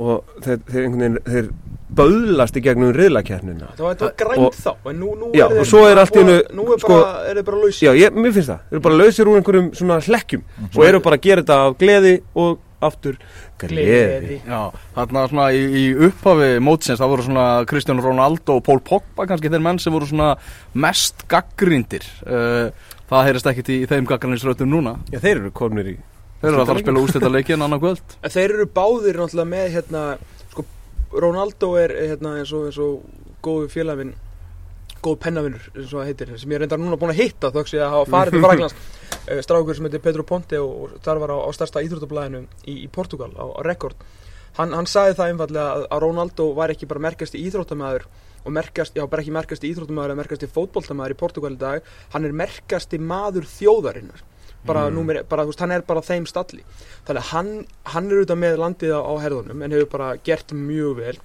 og 0.02 0.36
þeir, 0.42 0.60
þeir, 0.70 0.84
einhvern 0.88 1.02
veginn, 1.04 1.20
þeir 1.28 1.50
böðlast 1.94 2.56
í 2.58 2.62
gegnum 2.66 2.94
riðlakernina 2.98 3.68
það 3.78 3.84
var, 3.86 3.96
það 4.00 4.08
var 4.08 4.14
grænt 4.24 4.46
Og- 4.48 4.56
þá, 4.58 4.72
en 4.90 5.00
nú, 5.00 5.12
nú 5.20 5.28
Já, 5.38 5.46
eru 5.46 5.60
og 5.62 5.68
svo 5.70 5.84
er 5.86 6.00
allt 6.02 6.16
í 6.18 6.24
einu, 6.24 6.38
nú 6.58 6.66
er 6.74 6.80
sko- 6.82 6.98
bara, 6.98 7.24
er 7.30 7.36
þeir 7.38 7.46
bara 7.52 7.62
laus 7.62 7.82
Já, 7.84 7.92
ég, 8.00 8.16
mér 8.18 8.34
finnst 8.34 8.50
það, 8.50 8.62
þeir 8.70 8.78
eru 8.80 8.86
bara 8.88 8.98
lausir 9.04 9.30
úr 9.30 9.38
einhverjum 9.40 9.68
svona 9.78 10.00
hlekkjum. 10.08 10.44
Og 10.74 10.86
eru 10.88 11.02
bara 11.06 11.20
að 11.20 11.26
gera 11.28 11.44
þetta 11.44 11.58
af 11.68 11.76
gleði 11.78 12.14
og 12.34 12.58
aftur 12.84 13.16
gleði. 13.62 14.40
Já, 14.44 14.62
þarna 14.96 15.22
svona 15.32 15.46
í, 15.56 15.62
í 15.64 15.84
upphafi 16.10 16.50
mótsins, 16.60 17.00
það 17.00 17.12
voru 17.14 17.24
svona 17.28 17.46
Kristján 17.70 18.02
Ronaldo 18.04 18.58
og 18.58 18.64
Pól 18.66 18.82
Pogba 18.84 19.28
kannski 19.30 19.52
þeir 19.54 19.64
menn 19.64 19.80
sem 19.80 19.94
voru 19.94 20.10
svona 20.10 20.34
mest 20.74 21.24
gaggrindir 21.32 22.04
uh, 22.28 22.74
það 23.08 23.30
heyrist 23.30 23.48
ekkit 23.54 23.70
í, 23.70 23.78
í 23.86 23.88
þeim 23.88 24.10
gaggrindinsrötum 24.10 24.68
núna. 24.74 24.98
Já, 25.14 25.22
þeir 25.24 25.38
eru 25.46 25.54
komnir 25.56 25.94
í 25.94 25.96
þeir 26.44 26.52
eru 26.52 26.62
að 26.62 26.70
fara 26.70 26.80
að 26.80 26.84
spila 26.84 27.04
úrstætta 27.04 27.32
leikin 27.32 27.64
annan 27.64 27.82
kvöld. 27.82 28.16
En 28.20 28.34
þeir 28.34 28.54
eru 28.58 28.68
báðir 28.76 29.20
náttúrulega 29.22 29.52
með 29.54 29.68
hérna, 29.78 30.04
sko, 30.52 30.66
Ronaldo 31.24 31.70
er 31.80 31.96
hérna, 32.02 32.38
eins 32.42 32.52
og, 32.56 32.68
eins 32.68 32.80
og 32.84 33.40
góðu 33.44 33.70
félagvinn 33.72 34.14
góð 35.04 35.20
pennavinnur, 35.24 35.70
eins 35.76 35.92
og 35.92 36.00
það 36.00 36.10
heitir 36.10 36.34
sem 36.40 36.52
ég 36.52 36.58
er 36.58 36.64
reyndar 36.64 36.80
núna 36.80 37.00
búin 37.00 37.12
að 37.12 37.20
hitta 37.20 37.52
þóks 37.52 37.74
ég 37.76 37.84
að 37.84 37.96
hafa 37.98 38.12
farið 38.14 38.36
til 38.36 38.44
Fraglands 38.46 38.76
uh, 38.78 39.40
strákur 39.46 39.78
sem 39.78 39.88
heitir 39.88 40.04
Pedro 40.04 40.24
Ponte 40.28 40.60
og, 40.64 40.74
og 40.74 40.94
þar 41.04 41.24
var 41.24 41.34
á, 41.36 41.38
á 41.44 41.50
stærsta 41.56 41.84
íþróttablaðinu 41.84 42.44
í, 42.64 42.78
í 42.86 42.88
Portugal 42.92 43.32
á, 43.36 43.44
á 43.52 43.60
rekord. 43.68 44.00
Hann, 44.60 44.76
hann 44.76 44.88
sagði 44.88 45.18
það 45.20 45.34
einfallega 45.34 45.66
að, 45.74 45.88
að 45.96 46.04
Ronaldo 46.06 46.50
var 46.56 46.72
ekki 46.72 46.88
bara 46.88 47.04
merkast 47.04 47.36
í 47.36 47.44
íþróttamæður 47.50 48.08
og 48.44 48.56
merkast, 48.56 48.96
já 48.96 49.04
bara 49.08 49.24
ekki 49.24 49.36
merkast 49.36 49.64
í 49.64 49.72
íþróttamæður 49.74 50.14
eða 50.14 50.22
merkast 50.22 50.46
í 50.46 50.52
fótboltamæður 50.56 51.16
í 51.16 51.20
Portugal 51.20 51.56
í 51.56 51.60
dag. 51.60 51.92
Hann 52.16 52.28
er 52.28 52.36
merkast 52.44 52.96
í 52.96 53.02
maður 53.02 53.48
þjóðarinnar 53.50 54.24
bara, 54.68 54.88
mm. 54.88 54.96
númer, 54.98 55.22
bara 55.30 55.46
veist, 55.48 55.62
hann 55.64 55.76
er 55.76 55.86
bara 55.88 56.04
á 56.04 56.08
þeim 56.08 56.26
stalli. 56.30 56.64
Þannig 57.08 57.22
að 57.22 57.30
hann, 57.34 57.54
hann 57.94 58.10
er 58.10 58.22
auðvitað 58.22 58.42
með 58.46 58.58
landið 58.64 58.96
á, 58.96 59.02
á 59.04 59.14
herðunum 59.24 59.64
en 59.64 59.76
hefur 59.76 59.94
bara 59.94 60.10
gert 60.24 60.56
mjög 60.56 61.00
vel. 61.02 61.16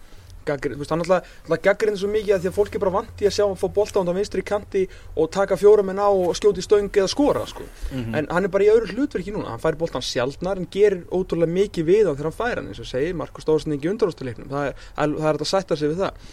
Gaggri, 0.48 0.78
þú 0.78 0.80
veist, 0.80 0.92
hann 0.94 1.02
alltaf, 1.04 1.60
gaggrinn 1.60 1.98
svo 2.00 2.08
mikið 2.08 2.34
að 2.34 2.44
því 2.44 2.48
að 2.48 2.56
fólk 2.56 2.76
er 2.76 2.80
bara 2.80 2.92
vant 2.94 3.20
í 3.20 3.26
að 3.28 3.34
sjá 3.36 3.42
hann 3.44 3.58
fá 3.60 3.66
bolta 3.76 4.00
undan 4.00 4.16
vinstri 4.16 4.44
kanti 4.48 4.86
og 5.12 5.28
taka 5.34 5.58
fjóra 5.60 5.84
menn 5.84 6.00
á 6.00 6.08
og 6.08 6.32
skjóti 6.38 6.64
stöng 6.64 6.88
eða 6.88 7.10
skora 7.12 7.42
sko. 7.50 7.66
en 7.92 8.30
hann 8.30 8.48
er 8.48 8.52
bara 8.54 8.64
í 8.64 8.70
öðru 8.72 8.94
hlutverki 8.94 9.34
núna. 9.34 9.52
Hann 9.52 9.60
fær 9.60 9.76
boltan 9.76 10.00
sjaldnar 10.00 10.56
en 10.56 10.70
gerir 10.72 11.04
ótrúlega 11.12 11.52
mikið 11.52 11.90
við 11.90 12.08
hann 12.08 12.16
þegar 12.16 12.30
hann 12.30 12.38
fær 12.38 12.62
hann 12.62 12.70
eins 12.72 12.80
og 12.80 12.88
segir 12.88 13.18
Markus 13.20 13.44
Stóðsson 13.44 13.76
ekki 13.76 13.92
undaróstuleiknum 13.92 14.48
það 14.48 14.70
er, 14.70 14.88
hægt 14.96 15.44
að 15.44 15.52
sætta 15.52 15.76
sig 15.76 15.92
við 15.92 16.06
það. 16.06 16.32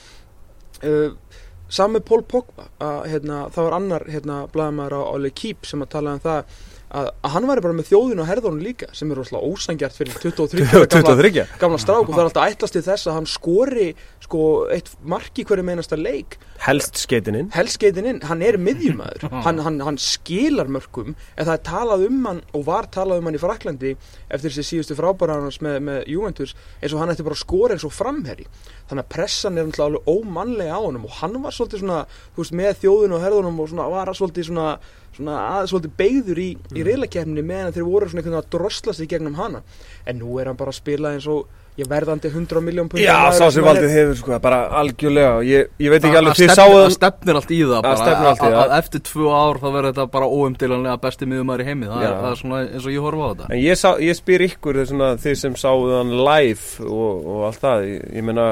Uh, 0.86 1.42
Samme 1.70 2.00
Pól 2.06 2.22
Pogba 2.24 2.68
að, 2.78 3.00
hérna, 3.10 3.42
það 3.54 3.68
var 3.68 3.76
annar 3.80 4.06
hérna, 4.10 4.40
blaðamæður 4.54 4.96
á, 4.96 5.02
á 5.02 5.16
Lekíp 5.18 5.66
sem 5.66 5.82
að 5.82 5.94
tala 5.96 6.14
um 6.16 6.22
það 6.22 6.60
að, 6.90 7.10
að 7.26 7.34
hann 7.34 7.48
væri 7.50 7.64
bara 7.66 7.76
með 7.78 7.90
þjóðinu 7.90 8.26
á 8.26 8.30
herðunum 8.30 8.64
líka 8.64 8.90
sem 8.96 9.12
er 9.12 9.20
rosalega 9.20 9.52
ósangjart 9.52 9.98
fyrir 9.98 10.18
23 10.22 10.66
ára 10.66 10.90
gamla, 10.92 11.16
23 11.16 11.46
gamla 11.62 11.80
strák 11.82 12.04
og 12.04 12.12
það 12.14 12.22
er 12.22 12.30
alltaf 12.30 12.52
ætlast 12.54 12.78
til 12.78 12.84
þess 12.86 13.10
að 13.10 13.18
hann 13.18 13.30
skori 13.30 13.88
sko, 14.26 14.42
eitt 14.74 14.92
marki 15.06 15.46
hverju 15.46 15.66
meinasta 15.66 15.98
leik. 16.00 16.38
Helst 16.66 17.02
skeitininn 17.02 17.52
helskeitin 17.56 18.10
inn, 18.10 18.22
hann 18.26 18.44
er 18.46 18.58
miðjumæður 18.62 19.28
hann, 19.48 19.62
hann, 19.66 19.82
hann 19.86 20.00
skilar 20.02 20.70
mörgum 20.72 21.14
en 21.14 21.42
það 21.48 21.54
er 21.58 21.66
talað 21.68 22.06
um 22.08 22.22
hann 22.30 22.42
og 22.56 22.66
var 22.70 22.90
talað 22.94 23.22
um 23.22 23.30
hann 23.30 23.38
í 23.38 23.42
Fraklandi 23.42 23.96
eftir 23.96 24.50
þessi 24.50 24.66
síðustu 24.70 24.98
frábæra 24.98 25.40
hans 25.42 25.60
með, 25.66 25.82
með 25.90 26.02
Juventus 26.14 26.56
eins 26.82 26.96
og 26.96 27.02
hann 27.02 27.14
ætti 27.14 27.26
bara 27.28 27.38
að 27.38 27.44
skora 27.44 27.76
eins 27.76 27.86
og 27.88 27.94
framherri 27.94 28.48
þannig 28.90 29.04
að 29.04 29.12
pressan 29.16 29.58
er 29.58 29.68
náttúrulega 29.68 29.90
alveg 29.90 30.10
ómannlega 30.10 30.78
á 30.78 30.82
honum 30.82 31.08
og 31.10 31.18
hann 31.20 31.38
var 31.44 31.56
svolítið 31.56 31.84
svona 31.84 32.02
þú 32.36 32.44
veist, 32.44 32.56
með 32.62 32.80
þjóðinu 32.84 33.18
og 33.18 33.26
herðunum 33.26 33.62
og 33.64 33.72
svona, 33.72 33.88
var 33.92 34.12
svolítið 34.14 34.50
svona, 34.50 34.68
svona 35.16 35.36
að, 35.58 35.68
svolítið 35.72 35.94
beigður 36.00 36.42
í, 36.44 36.50
í 36.76 36.86
reylakefninni 36.88 37.44
meðan 37.46 37.76
þeir 37.76 37.86
voru 37.90 38.10
svona 38.10 38.22
einhvern 38.24 38.36
veginn 38.36 38.44
að 38.46 38.50
drosla 38.58 38.96
sig 38.96 39.12
gegnum 39.12 39.38
hana. 39.40 39.62
En 40.06 40.20
nú 40.22 40.40
er 40.42 40.52
hann 40.52 40.60
bara 40.60 40.74
að 40.74 40.80
spila 40.82 41.14
eins 41.16 41.28
og 41.32 41.48
ég 41.76 41.90
verðandi 41.92 42.30
100 42.32 42.62
miljón 42.64 42.88
pund 42.88 43.02
Já, 43.04 43.18
sá 43.36 43.50
sem 43.52 43.66
valdið 43.66 43.92
hefur 43.92 44.16
sko 44.16 44.38
bara 44.40 44.60
algjörlega. 44.80 45.42
Ég, 45.44 45.72
ég 45.84 45.92
veit 45.92 46.06
ekki 46.08 46.20
alveg, 46.22 46.38
þið 46.40 46.52
það 46.54 46.60
sáuð 46.62 46.86
stefnir 46.96 47.40
allt 47.42 47.52
í 47.52 47.58
það 47.66 47.82
bara, 47.84 48.06
að- 48.14 48.40
það. 48.40 48.56
að 48.62 48.76
eftir 48.78 49.04
tvö 49.10 49.34
ár 49.36 49.60
þá 49.60 49.66
verður 49.68 49.90
þetta 49.90 50.06
bara 50.14 50.30
óumdilanlega 50.32 51.02
besti 51.04 51.28
miðumæður 51.28 51.66
í 51.66 51.68
heimi. 51.68 51.90
Það, 51.92 52.06
er, 52.08 52.16
það 52.22 52.30
er 52.32 52.40
svona 52.44 52.62
eins 52.70 52.88
og 52.88 52.96
ég 52.96 53.08
horfa 53.10 53.28
á 53.28 53.32
þetta. 53.34 53.50
En 53.52 53.60
ég, 53.60 53.82
sá, 53.82 53.90
ég 54.08 54.20
spyr 54.22 54.46
ykkur 54.48 54.82
svona, 54.86 55.12
þið 55.26 55.36
sem 55.44 55.60
sáuð 55.66 55.98
hann 55.98 56.16
live 56.30 56.88
og, 56.88 57.28
og 57.36 57.44
allt 57.50 57.62
það 57.66 57.90
ég, 57.90 58.08
ég 58.22 58.28
meina 58.30 58.48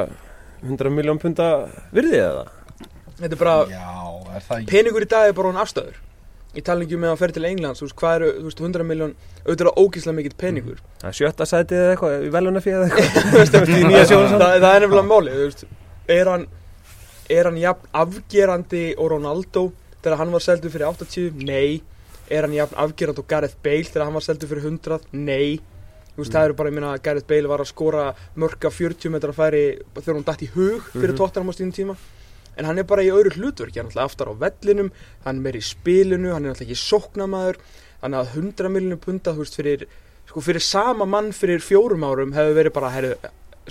100 0.64 0.92
miljón 1.00 1.20
punta 1.24 1.50
virðið 1.96 2.28
það? 2.28 2.52
Þetta 3.24 3.36
er 3.36 3.40
bara, 3.40 3.56
er 4.36 4.46
það 4.50 4.68
peningur 4.68 5.06
í 5.06 5.10
dag 5.16 5.30
er 5.30 5.38
bara 5.38 5.52
hún 5.54 5.64
afstöður 5.64 6.02
ég 6.54 6.66
tala 6.66 6.86
ekki 6.86 6.98
um 6.98 7.06
að 7.10 7.20
ferja 7.22 7.38
til 7.38 7.48
Englands 7.50 7.82
þú 7.82 7.88
veist, 7.88 7.96
hvað 8.00 8.16
eru, 8.18 8.32
þú 8.38 8.48
veist, 8.48 8.60
100 8.62 8.88
miljón 8.90 9.14
auðvitað 9.44 9.70
er 9.70 9.80
ógíslega 9.82 10.18
mikill 10.18 10.36
peningur. 10.38 10.82
Það 11.02 11.10
er 11.10 11.18
sjötta 11.20 11.48
sætið 11.50 11.80
eða 11.80 11.94
eitthvað, 11.96 12.28
velunafið 12.36 12.76
eða 12.78 12.90
eitthvað. 12.90 13.26
Þú 13.34 13.40
veist, 13.40 13.58
í 13.64 13.80
nýja 13.88 14.04
sjóðan 14.12 14.36
það, 14.36 14.54
það 14.66 14.76
er 14.76 14.86
nefnilega 14.86 15.10
máli 15.10 15.34
þú 15.34 15.48
veist, 15.48 15.66
er 16.18 16.32
hann 16.34 16.46
er 17.34 17.50
hann 17.50 17.60
jafn 17.62 17.92
afgerandi 18.04 18.86
og 19.00 19.12
Ronaldo 19.16 19.66
þegar 20.04 20.20
hann 20.22 20.34
var 20.36 20.44
seldur 20.46 20.74
fyrir 20.74 20.90
80 20.92 21.46
nei, 21.48 21.82
er 22.30 22.46
hann 22.46 22.58
jafn 22.58 22.82
afgerandi 22.86 23.24
og 23.24 23.30
Gareth 23.32 23.62
Bale 23.66 23.90
þegar 23.90 24.10
hann 24.10 24.18
var 24.20 24.28
seldur 24.28 24.52
fyrir 24.52 24.68
100 24.70 25.08
nei. 25.18 25.62
Þú 26.14 26.22
veist, 26.22 26.36
það 26.36 26.44
eru 26.46 26.58
bara, 26.60 26.70
ég 26.70 26.78
meina, 26.78 26.98
Gareth 27.02 27.26
Bale 27.26 27.50
var 27.50 27.64
að 27.64 27.72
skora 27.72 28.10
mörga 28.38 28.70
40 28.70 29.16
metra 29.16 29.34
færi 29.34 29.64
þegar 29.96 30.20
hún 30.20 30.28
dætt 30.28 30.44
í 30.46 30.52
hug 30.54 30.92
fyrir 30.94 31.18
mm 31.18 31.72
tíma 31.74 31.98
en 32.58 32.66
hann 32.70 32.78
er 32.82 32.88
bara 32.90 33.04
í 33.06 33.12
öðru 33.14 33.36
hlutverki, 33.38 33.80
hann 33.82 33.90
er 33.90 33.96
alltaf 33.98 34.12
aftar 34.14 34.32
á 34.32 34.36
vellinum 34.46 34.92
hann 35.26 35.38
er 35.40 35.46
meira 35.48 35.62
í 35.62 35.66
spilinu, 35.68 36.34
hann 36.36 36.46
er 36.46 36.54
alltaf 36.54 36.68
ekki 36.68 36.80
sóknamaður, 36.80 37.62
þannig 38.02 38.20
að 38.24 38.34
100 38.42 38.74
miljonum 38.78 39.04
punta, 39.04 39.34
þú 39.36 39.46
veist, 39.46 39.56
fyrir 39.60 39.88
sko, 40.30 40.42
fyrir 40.44 40.64
sama 40.64 41.06
mann 41.10 41.32
fyrir 41.36 41.64
fjórum 41.64 42.04
árum 42.08 42.36
hefur 42.36 42.58
verið 42.60 42.76
bara, 42.76 42.92
herru, 42.94 43.16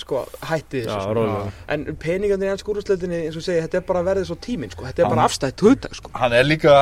sko, 0.00 0.22
hættið 0.48 0.86
þessu 0.88 1.00
sko. 1.04 1.52
en 1.74 1.82
peningarnir 2.00 2.48
í 2.48 2.52
ennsku 2.54 2.72
úrsleitinni, 2.72 3.18
eins 3.26 3.36
og 3.36 3.44
segi, 3.44 3.60
þetta 3.66 3.76
er 3.80 3.84
bara 3.90 4.02
verðið 4.06 4.30
svo 4.30 4.36
tíminn, 4.40 4.72
sko, 4.72 4.86
þetta 4.88 5.02
er 5.04 5.08
bara 5.10 5.20
Hann- 5.20 5.28
afstætt 5.28 5.60
hugtak, 5.60 5.94
sko. 5.98 6.10
Hann 6.16 6.32
er 6.32 6.44
líka 6.48 6.76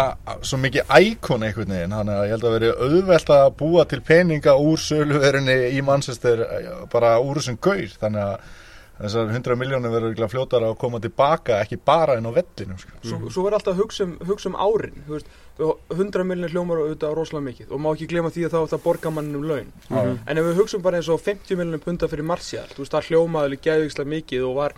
svo 0.47 0.61
mikið 0.62 0.92
ækon 0.95 1.42
einhvern 1.49 1.75
veginn, 1.75 1.97
hann 1.97 2.09
er, 2.09 2.21
ég 2.28 2.37
held 2.37 2.47
að 2.47 2.54
veri 2.59 2.71
auðvelt 2.87 3.33
að 3.35 3.49
búa 3.59 3.85
til 3.90 4.00
peninga 4.00 4.54
úr 4.62 4.78
söluverunni 4.78 5.59
í 5.75 5.83
Manchester 5.83 6.45
eh, 6.47 6.71
bara 6.92 7.16
úr 7.19 7.40
þessum 7.42 7.59
gaur, 7.59 7.97
þannig 7.99 8.23
að 8.28 8.57
þessar 9.00 9.30
100 9.33 9.57
miljónir 9.57 9.90
verður 9.95 10.28
fljótar 10.28 10.64
að 10.66 10.75
koma 10.80 11.00
tilbaka, 11.00 11.61
ekki 11.64 11.78
bara 11.85 12.19
inn 12.21 12.28
á 12.28 12.33
vellinu 12.37 12.76
sko. 12.78 12.92
svo, 13.02 13.19
svo 13.33 13.45
verður 13.47 13.59
alltaf 13.61 13.75
að 13.75 13.80
hugsa 13.83 14.04
um, 14.04 14.12
hugsa 14.28 14.50
um 14.52 14.59
árin 14.61 15.00
veist, 15.09 15.26
og 15.61 15.80
100 15.97 16.25
miljonir 16.28 16.52
hljómar 16.54 16.83
auðvitað 16.85 17.16
rosalega 17.16 17.47
mikið 17.50 17.73
og 17.76 17.80
má 17.85 17.90
ekki 17.95 18.09
glema 18.12 18.30
því 18.33 18.47
að 18.49 18.54
þá 18.54 18.61
það 18.75 18.85
borga 18.85 19.11
manninum 19.16 19.49
laun 19.49 19.73
Mhm. 19.90 20.19
en 20.26 20.38
ef 20.38 20.45
við 20.50 20.61
hugsaum 20.61 20.83
bara 20.85 21.00
eins 21.00 21.09
og 21.09 21.21
50 21.21 21.57
miljonir 21.57 21.83
punta 21.85 22.09
fyrir 22.09 22.25
Martial 22.28 22.66
þú 22.75 22.85
veist, 22.85 22.92
það 22.92 23.09
hljómaði 23.11 23.45
alveg 23.50 23.64
gæðvíkslega 23.66 24.12
mikið 24.14 24.47
og 24.50 24.54
var, 24.57 24.73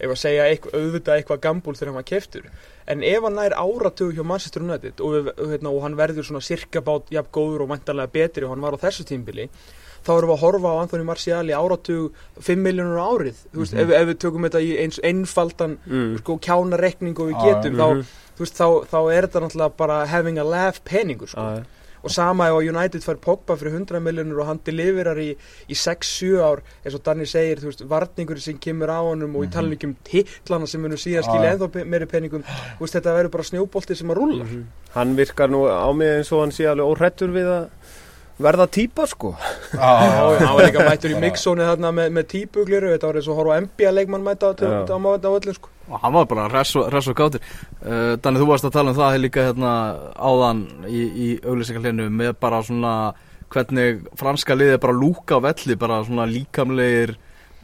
ef 0.00 0.10
að 0.10 0.18
segja 0.22 0.46
eitthvað, 0.50 0.74
auðvitað 0.80 1.18
eitthvað 1.20 1.40
gambúl 1.44 1.76
þegar 1.78 1.94
hann 1.94 2.08
keftur 2.10 2.48
en 2.86 3.02
ef 3.02 3.22
hann 3.22 3.36
nær 3.38 3.54
áratug 3.58 4.10
hjá 4.14 4.24
Manchester 4.26 4.62
United 4.62 5.00
og, 5.00 5.12
við, 5.14 5.30
hérna, 5.52 5.70
og 5.70 5.82
hann 5.86 5.94
verður 5.98 6.26
svona 6.26 6.42
sirka 6.42 6.80
bát 6.82 7.10
jafn 7.14 7.30
góður 7.32 7.62
og 7.66 7.70
vantarlega 7.74 8.10
betri 8.12 8.44
og 8.44 8.50
hann 8.54 8.60
var 8.66 8.74
á 8.74 8.82
þessu 8.82 9.06
tímbili 9.06 9.46
þá 10.04 10.10
erum 10.18 10.30
við 10.30 10.36
að 10.36 10.42
horfa 10.44 10.72
á 10.74 10.80
Anthony 10.84 11.04
Martial 11.08 11.44
í 11.48 11.54
áratug 11.56 12.12
5 12.40 12.58
miljónur 12.66 13.00
árið 13.00 13.38
veist, 13.56 13.74
ef, 13.74 13.88
ef 13.90 14.08
við 14.10 14.18
tökum 14.24 14.44
þetta 14.48 14.60
í 14.64 14.74
eins 14.84 15.00
einfaldan 15.02 15.78
Mm. 15.86 16.18
sko 16.20 16.38
kjánarekning 16.38 17.18
og 17.20 17.30
við 17.32 17.40
getum 17.44 17.72
mhm. 17.72 17.80
þá, 17.80 18.20
þú 18.36 18.44
veist, 18.44 18.58
þá, 18.60 18.68
þá 18.92 18.98
er 19.14 19.26
þetta 19.28 19.40
náttúrulega 19.46 19.76
bara 19.76 20.04
having 20.06 20.38
a 20.38 20.44
laugh 20.44 20.80
peningur 20.84 21.28
sko. 21.28 21.40
Já. 21.40 21.64
og 22.04 22.10
sama 22.12 22.50
ef 22.52 22.68
United 22.68 23.00
fær 23.00 23.16
Pogba 23.16 23.54
fyrir 23.56 23.72
100 23.78 23.96
miljónur 24.04 24.42
og 24.42 24.46
hann 24.50 24.58
deliverar 24.66 25.16
í, 25.16 25.30
í 25.72 25.72
6-7 25.72 26.36
ár 26.44 26.60
eins 26.84 26.94
og 26.98 27.00
Danni 27.06 27.24
segir, 27.24 27.62
þú 27.62 27.70
veist, 27.70 27.80
varningur 27.88 28.40
sem 28.44 28.58
kemur 28.60 28.92
á 28.92 29.00
honum 29.00 29.32
og 29.40 29.46
í 29.46 29.48
talin 29.50 29.72
ekki 29.72 29.88
um 29.88 29.96
titlana 30.04 30.68
sem 30.68 30.82
munum 30.84 31.00
síðan 31.00 31.24
skilja 31.24 31.54
ennþá 31.54 31.70
pe- 31.72 31.84
meiri 31.88 32.04
peningum 32.10 32.44
veist, 32.78 32.92
þetta 32.98 33.14
verður 33.16 33.32
bara 33.38 33.48
snjóbolti 33.48 33.96
sem 33.96 34.12
að 34.12 34.20
rúlla 34.20 34.44
Mhm. 34.44 34.64
Hann 34.92 35.16
virkar 35.16 35.48
nú 35.48 35.64
á 35.64 35.88
mig 35.96 36.08
eins 36.18 36.30
og 36.32 36.40
hann 36.44 36.52
sé 36.52 36.68
alveg 36.68 36.92
óhrættur 36.92 37.32
við 37.32 37.48
að 37.48 37.68
verða 38.40 38.66
típa 38.66 39.06
sko. 39.06 39.34
Hann 39.78 40.56
var 40.56 40.64
líka 40.64 40.84
mættur 40.86 41.14
í 41.14 41.20
mixzóni 41.22 41.66
þarna 41.66 41.92
með, 41.94 42.10
með 42.16 42.26
típugliru, 42.32 42.90
þetta 42.94 43.10
var 43.10 43.20
eins 43.20 43.28
og 43.30 43.38
horfa 43.38 43.58
á 43.58 43.60
NBA 43.64 43.92
leikmann 43.94 44.26
mæta 44.26 44.50
á, 44.50 44.54
öllum 44.54 45.54
sko. 45.54 45.70
og 45.88 46.00
hann 46.00 46.14
var 46.14 46.26
bara 46.26 46.48
res 46.48 46.74
og, 46.80 47.14
gátir 47.16 47.42
uh, 47.84 48.16
Danni 48.16 48.40
þú 48.40 48.48
varst 48.48 48.64
að 48.64 48.72
tala 48.78 48.94
um 48.94 48.96
það 48.96 49.18
líka 49.20 49.44
hérna 49.50 49.72
áðan 50.16 50.64
í, 50.88 51.02
í 51.04 51.28
auglýsingarlinu 51.44 52.08
með 52.08 52.32
bara 52.40 52.62
svona 52.64 52.94
hvernig 53.52 54.00
franska 54.18 54.56
liðið 54.56 54.80
bara 54.82 54.96
lúka 54.96 55.38
á 55.38 55.44
velli 55.44 55.76
bara 55.78 56.00
svona 56.06 56.26
líkamlegir 56.26 57.14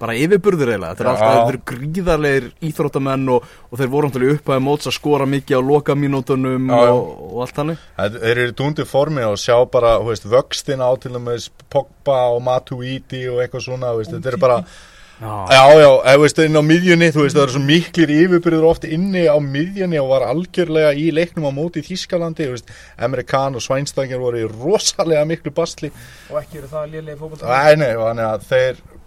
bara 0.00 0.14
yfirburður 0.16 0.70
eiginlega, 0.72 0.94
þetta 0.96 1.04
er 1.04 1.10
alltaf 1.12 1.32
þetta 1.36 1.52
eru 1.52 1.62
gríðarlegir 1.70 2.46
íþróttamenn 2.70 3.26
og, 3.34 3.48
og 3.70 3.80
þeir 3.80 3.90
voru 3.92 4.08
náttúrulega 4.10 4.38
upphæði 4.40 4.64
móts 4.66 4.88
að 4.90 4.96
skora 4.96 5.26
mikið 5.28 5.60
á 5.60 5.62
loka 5.70 5.96
mínútonum 5.98 6.70
Já, 6.72 6.78
já. 6.88 6.92
og, 6.94 7.10
og 7.30 7.42
allt 7.46 7.58
þannig. 7.60 7.82
Það- 7.98 8.20
Þeir 8.24 8.38
eru 8.46 8.54
dúndi 8.62 8.86
formi 8.88 9.26
og 9.28 9.36
sjá 9.40 9.56
bara, 9.70 9.96
hú 10.00 10.08
veist, 10.12 10.24
vöxtin 10.24 10.80
á 10.80 10.90
til 11.02 11.12
dæmis 11.18 11.50
Pogba 11.70 12.20
og 12.34 12.40
Matuidi 12.48 13.26
og 13.28 13.42
eitthvað 13.44 13.66
svona, 13.68 13.92
hú 13.92 14.00
veist, 14.02 14.16
þetta 14.16 14.32
eru 14.34 14.40
bara 14.48 14.62
Já, 15.20 15.28
Já, 15.52 15.64
já, 15.76 15.88
eða 16.08 16.20
veist, 16.22 16.38
inn 16.40 16.56
á 16.56 16.64
miðjunni, 16.64 17.10
þú 17.12 17.26
veist, 17.26 17.36
það 17.36 17.42
eru 17.42 17.52
svo 17.52 17.60
miklir 17.66 18.12
yfirbyrður 18.14 18.62
oft 18.70 18.86
inni 18.88 19.26
á 19.28 19.36
miðjunni 19.36 19.98
og 20.00 20.08
var 20.14 20.24
algjörlega 20.30 20.94
í 20.96 21.10
leiknum 21.12 21.44
á 21.44 21.52
móti 21.52 21.82
í 21.82 21.84
Þískalandi, 21.90 22.46
þú 22.48 22.54
veist, 22.54 22.72
Emre 22.96 23.26
Can 23.28 23.58
og 23.60 23.60
Svænstangir 23.60 24.16
voru 24.22 24.40
í 24.40 24.48
rosalega 24.48 25.26
miklu 25.28 25.52
bastli. 25.52 25.92
og 26.32 26.40
ekki 26.40 26.62
eru 26.62 26.72
það 26.72 26.88
lélega 26.96 27.20
fókbalt 27.20 27.44
Æ, 27.44 27.76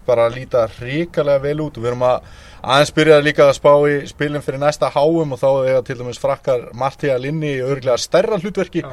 þannig 0.04 0.10
að 0.10 0.10
bara 0.10 0.28
líta 0.34 0.68
ríkalega 0.80 1.42
vel 1.42 1.60
út. 1.60 1.76
Og 1.76 1.82
við 1.82 1.90
erum 1.92 2.04
að 2.04 2.22
aðeins 2.62 2.94
byrja 2.94 3.20
líka 3.22 3.48
að 3.48 3.56
spá 3.58 3.72
í 3.88 4.06
spilin 4.06 4.42
fyrir 4.42 4.60
næsta 4.60 4.90
háum 4.90 5.32
og 5.32 5.40
þá 5.40 5.50
eiga 5.66 5.82
til 5.82 5.98
dæmis 5.98 6.20
frakkar 6.20 6.72
Martía 6.74 7.18
Linni 7.18 7.56
í 7.58 7.62
örglega 7.64 7.98
stærra 7.98 8.38
hlutverki, 8.38 8.84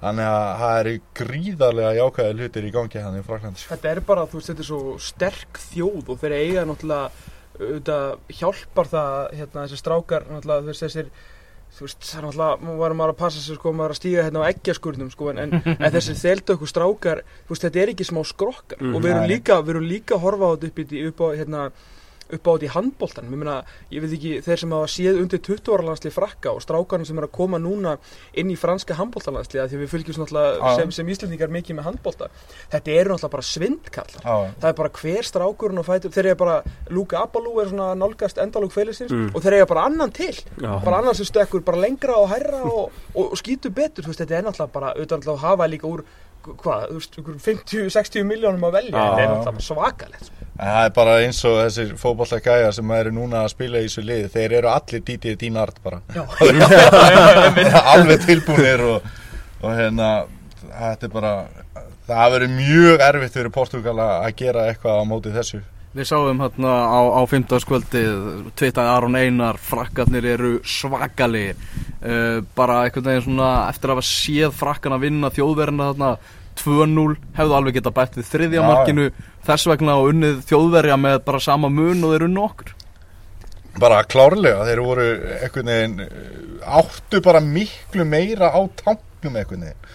þannig 0.00 0.26
að 0.26 0.60
það 0.60 0.78
eru 0.80 0.94
gríðarlega 1.14 1.96
jákvæði 1.98 2.38
hlutir 2.38 2.64
í 2.64 2.70
gangi 2.70 3.02
hann 3.02 3.18
í 3.18 3.24
Fraklandi. 3.26 3.66
Þetta 3.68 3.90
er 3.90 4.00
bara, 4.00 4.26
þú 4.26 4.38
veist, 4.38 4.50
þetta 4.52 4.64
er 4.64 4.70
svo 4.70 4.96
sterk 4.98 5.60
þjóð 5.70 6.14
og 6.14 6.22
þeir 6.22 6.36
eiga 6.38 6.64
náttúrulega 6.68 7.10
auðvitað 7.60 8.38
hjálpar 8.38 8.88
það 8.88 9.16
hérna 9.36 9.66
þessi 9.66 9.80
strákar 9.80 10.24
náttúrulega 10.30 10.64
þú 10.64 10.78
þessir 10.80 11.10
þú 11.76 11.86
veist, 11.86 12.00
það 12.02 12.18
er 12.18 12.24
náttúrulega, 12.26 12.56
maður 12.66 12.78
var 12.82 12.94
maður 12.98 13.12
að 13.14 13.18
passa 13.22 13.40
sig 13.40 13.56
sko, 13.60 13.72
maður 13.72 13.94
að 13.94 13.98
stíga 14.00 14.24
hérna 14.26 14.42
á 14.42 14.50
eggjaskurnum 14.50 15.10
sko, 15.14 15.30
en, 15.30 15.38
en, 15.38 15.52
en 15.78 15.92
þessir 15.96 16.18
þeldöku 16.20 16.66
strákar 16.68 17.22
þú 17.46 17.54
veist, 17.54 17.64
þetta 17.68 17.80
er 17.84 17.92
ekki 17.94 18.08
smá 18.10 18.20
skrokkar 18.26 18.78
Mhm. 18.80 18.94
og 18.96 19.02
við 19.04 19.10
erum 19.14 19.24
Nei. 19.26 19.30
líka, 19.36 19.60
við 19.62 19.70
erum 19.76 19.88
líka 19.88 20.14
að 20.18 20.24
horfa 20.26 20.44
á 20.44 20.52
þetta 20.56 20.68
upp, 20.70 20.94
upp 21.10 21.20
á 21.20 21.26
hérna 21.38 21.62
upp 22.36 22.46
á 22.46 22.50
þetta 22.54 22.66
í 22.66 22.72
handbóltan, 22.74 23.28
ég 23.30 23.40
meina, 23.40 23.56
ég 23.94 24.02
veit 24.04 24.14
ekki 24.16 24.32
þeir 24.46 24.60
sem 24.62 24.74
hafa 24.76 24.88
séð 24.94 25.18
undir 25.22 25.40
20 25.46 25.72
ára 25.74 25.86
landslið 25.90 26.14
frakka 26.16 26.52
og 26.56 26.62
strákarnir 26.64 27.06
sem 27.10 27.18
er 27.20 27.26
að 27.28 27.32
koma 27.36 27.58
núna 27.62 27.96
inn 28.38 28.50
í 28.52 28.56
franska 28.58 28.94
handbóltalandslið, 28.98 29.68
því 29.72 29.80
við 29.82 29.92
fylgjum 29.94 30.20
náttúrulega 30.24 30.74
sem, 30.78 30.92
sem 31.00 31.12
íslendingar 31.14 31.52
mikið 31.54 31.78
með 31.80 31.88
handbólta 31.90 32.30
þetta 32.72 32.94
eru 32.96 33.14
náttúrulega 33.14 33.34
bara 33.36 33.48
svindkallar. 33.50 34.22
Já, 34.24 34.36
það 34.62 34.68
er 34.72 34.78
bara 34.80 34.94
hver 35.00 35.28
strákurinn 35.30 35.82
og 35.82 35.88
fætur 35.90 36.14
þeir 36.14 36.30
eiga 36.30 36.40
bara, 36.44 36.56
Luka 36.90 37.20
Abalú 37.24 37.56
er 37.62 37.70
svona 37.72 37.90
nálgast 37.98 38.38
endalúk 38.42 38.72
félagsins 38.76 39.10
Mm. 39.10 39.30
og 39.34 39.42
þeir 39.42 39.56
eiga 39.58 39.66
bara 39.66 39.84
annan 39.90 40.10
til. 40.14 40.32
Já. 40.60 40.70
bara 40.84 40.98
annan 41.00 41.14
sem 41.18 41.26
stökkur 41.26 41.64
bara 41.66 41.80
lengra 41.82 42.14
og 42.16 42.28
hærra 42.30 42.60
og, 42.62 42.92
og, 43.14 43.32
og 43.32 43.36
skýtur 43.40 43.72
betur, 43.74 44.04
þú 44.06 44.12
veist, 44.12 44.20
þetta 44.22 44.36
er 44.38 44.44
náttúrulega 44.46 44.72
bara 44.72 44.92
auðvitað 44.94 45.28
að 45.32 45.40
hafa 45.42 45.66
líka 45.72 45.88
úr 45.90 46.04
hvað, 46.40 46.84
þú 46.88 46.94
veist, 47.00 47.18
ykkur 47.20 47.40
50-60 47.44 48.24
miljónum 48.24 48.64
að 48.68 48.76
velja, 48.78 48.94
þetta 48.94 49.24
er 49.24 49.28
náttúrulega 49.32 49.56
bara 49.58 49.66
svakalegt. 49.66 50.30
En 50.60 50.68
það 50.68 50.86
er 50.86 50.90
bara 50.92 51.12
eins 51.22 51.38
og 51.48 51.54
þessir 51.56 51.92
fótbollega 51.96 52.52
gæja 52.52 52.72
sem 52.76 52.90
eru 52.92 53.14
núna 53.16 53.46
að 53.46 53.52
spila 53.54 53.80
í 53.80 53.86
þessu 53.86 54.02
liði, 54.04 54.28
þeir 54.34 54.54
eru 54.58 54.68
allir 54.68 55.04
dítið 55.06 55.38
dínart 55.40 55.78
bara. 55.80 56.02
Já. 56.12 56.26
Alveg 57.94 58.26
tilbúinir 58.26 58.84
og, 58.84 59.06
og 59.62 59.78
hérna, 59.78 60.10
þetta 60.68 61.08
er 61.08 61.14
bara, 61.14 61.34
það 62.10 62.32
verður 62.34 62.56
mjög 62.58 63.04
erfitt 63.06 63.38
fyrir 63.38 63.54
Portugala 63.54 64.08
að 64.18 64.34
gera 64.42 64.66
eitthvað 64.68 65.00
á 65.00 65.04
móti 65.08 65.32
þessu. 65.32 65.62
Við 65.96 66.06
sáum 66.06 66.38
hérna 66.44 66.74
á, 66.86 67.00
á 67.18 67.22
15. 67.26 67.64
kvöldið 67.66 68.10
tvitaði 68.60 68.90
Aron 68.92 69.16
Einar 69.18 69.56
frakkarnir 69.58 70.28
eru 70.36 70.52
svakalegir 70.62 71.56
uh, 71.56 72.44
bara 72.54 72.84
einhvern 72.84 73.08
veginn 73.08 73.24
svona 73.24 73.48
eftir 73.72 73.90
að 73.90 73.98
hafa 73.98 74.06
séð 74.06 74.52
frakkan 74.60 74.94
að 74.94 75.08
vinna 75.08 75.32
þjóðverðina 75.34 75.88
þarna 75.88 76.12
2-0 76.58 77.16
hefðu 77.38 77.56
alveg 77.56 77.78
geta 77.78 77.94
bætt 77.94 78.18
við 78.18 78.28
þriðja 78.32 78.66
markinu 78.66 79.08
þess 79.46 79.70
vegna 79.70 79.96
og 80.00 80.10
unnið 80.12 80.42
þjóðverja 80.50 80.98
með 81.00 81.22
bara 81.24 81.40
sama 81.40 81.70
mun 81.72 82.04
og 82.04 82.14
þeir 82.14 82.26
unnu 82.28 82.44
okkur 82.48 82.76
Bara 83.80 84.02
klárlega, 84.02 84.64
þeir 84.66 84.80
voru 84.82 85.04
einhvern 85.38 85.68
veginn, 85.70 86.00
eh, 86.02 86.78
áttu 86.80 87.20
bara 87.22 87.40
miklu 87.40 88.04
meira 88.04 88.50
á 88.50 88.60
tanknum 88.80 89.36
einhvern 89.38 89.62
veginn. 89.62 89.92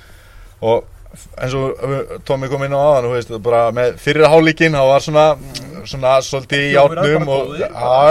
Og 0.63 0.85
eins 1.39 1.55
og 1.55 1.83
uh, 1.83 2.15
Tómi 2.27 2.49
kom 2.51 2.63
inn 2.65 2.75
á 2.75 2.79
aðan, 2.79 3.09
veist, 3.13 3.33
bara 3.43 3.67
með 3.75 3.97
fyrir 4.01 4.29
hálíkinn, 4.31 4.75
það 4.75 4.91
var 4.91 5.03
svona, 5.05 5.25
svona 5.87 6.15
svolítið 6.25 6.65
í 6.69 6.71
bara 6.79 7.05
og, 7.35 7.53
já, 7.59 7.69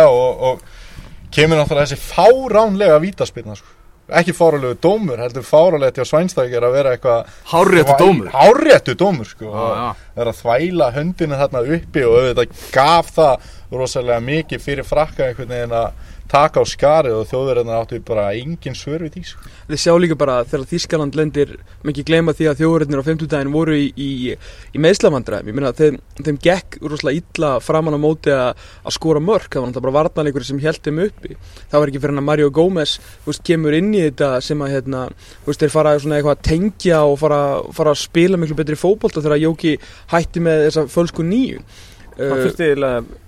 og, 0.08 0.44
og 0.48 1.32
kemur 1.34 1.60
náttúrulega 1.60 1.90
þessi 1.90 2.00
fáránlega 2.12 3.00
vítaspilna, 3.02 3.56
sko. 3.58 3.72
Ekki 4.12 4.34
fárálegu 4.36 4.76
dómur, 4.84 5.16
heldur 5.16 5.44
fárálegt 5.48 5.96
hjá 5.96 6.04
Svænstækir 6.04 6.64
að 6.66 6.74
vera 6.76 6.90
eitthvað 6.92 7.30
Hárréttu 7.48 7.94
dómur 7.96 8.32
Hárréttu 8.34 8.94
dómur, 9.00 9.28
sko 9.28 9.48
og 9.48 9.70
já. 9.78 9.86
vera 10.18 10.34
að 10.34 10.40
þvæla 10.42 10.88
höndinu 10.92 11.38
þarna 11.40 11.62
uppi 11.78 12.04
og 12.04 12.16
auðvitað 12.18 12.58
gaf 12.74 13.14
það 13.16 13.46
rosalega 13.72 14.26
mikið 14.26 14.60
fyrir 14.66 14.84
frakka 14.88 15.30
einhvern 15.30 15.54
veginn 15.54 15.72
að 15.78 16.12
taka 16.30 16.62
á 16.62 16.64
skarið 16.66 17.16
og 17.18 17.26
þjóðverðina 17.30 17.76
áttu 17.78 18.00
bara 18.04 18.26
engin 18.36 18.76
svör 18.76 19.04
við 19.04 19.18
því 19.18 19.22
sko. 19.28 19.50
Þið 19.68 19.80
sjá 19.80 19.92
líka 20.00 20.16
bara 20.18 20.36
þegar 20.48 20.66
Þískaland 20.70 21.18
lendir 21.18 21.52
mikið 21.86 22.08
gleyma 22.08 22.34
því 22.36 22.48
að 22.50 22.60
þjóðurinnir 22.62 23.02
á 23.04 23.08
50 23.08 23.30
daginn 23.32 23.52
voru 23.54 23.76
í, 23.76 23.86
í, 23.96 24.10
í 24.74 24.82
meðslavandræðum 24.82 25.50
ég 25.50 25.58
meina 25.58 25.72
þeim, 25.76 26.00
þeim 26.20 26.40
gekk 26.46 26.78
rosalega 26.82 27.22
illa 27.22 27.52
framan 27.64 27.96
á 27.96 28.00
móti 28.00 28.34
að, 28.34 28.66
að 28.84 28.96
skora 28.98 29.22
mörk. 29.24 29.48
Það 29.52 29.60
var 29.60 29.70
náttúrulega 29.70 29.86
bara 29.88 29.96
varnarleikur 30.00 30.48
sem 30.48 30.62
held 30.64 30.82
þeim 30.84 31.02
uppi. 31.06 31.38
Það 31.72 31.84
var 31.84 31.92
ekki 31.92 32.04
fyrir 32.04 32.14
hann 32.14 32.24
að 32.24 32.28
Mario 32.32 32.52
Gómez 32.54 32.98
veist, 33.28 33.44
kemur 33.46 33.78
inn 33.78 33.94
í 33.94 34.04
þetta 34.08 34.34
sem 34.44 34.64
að 34.64 34.76
hérna, 34.78 35.06
veist, 35.46 35.64
þeir 35.64 35.74
fara 35.76 35.96
svona 36.00 36.20
eitthvað 36.20 36.38
að 36.38 36.46
tengja 36.50 37.02
og 37.08 37.18
fara, 37.20 37.42
fara 37.76 37.94
að 37.94 38.04
spila 38.04 38.40
miklu 38.40 38.58
betri 38.58 38.80
fótbolta 38.80 39.24
þegar 39.24 39.44
Jóki 39.44 39.76
hætti 40.12 40.44
með 40.44 40.68
þessa 40.68 40.88
fölsku 40.92 41.26
nýju 41.26 41.60
Það 42.14 42.40
fyrst 42.44 42.60
eiginlega 42.62 43.23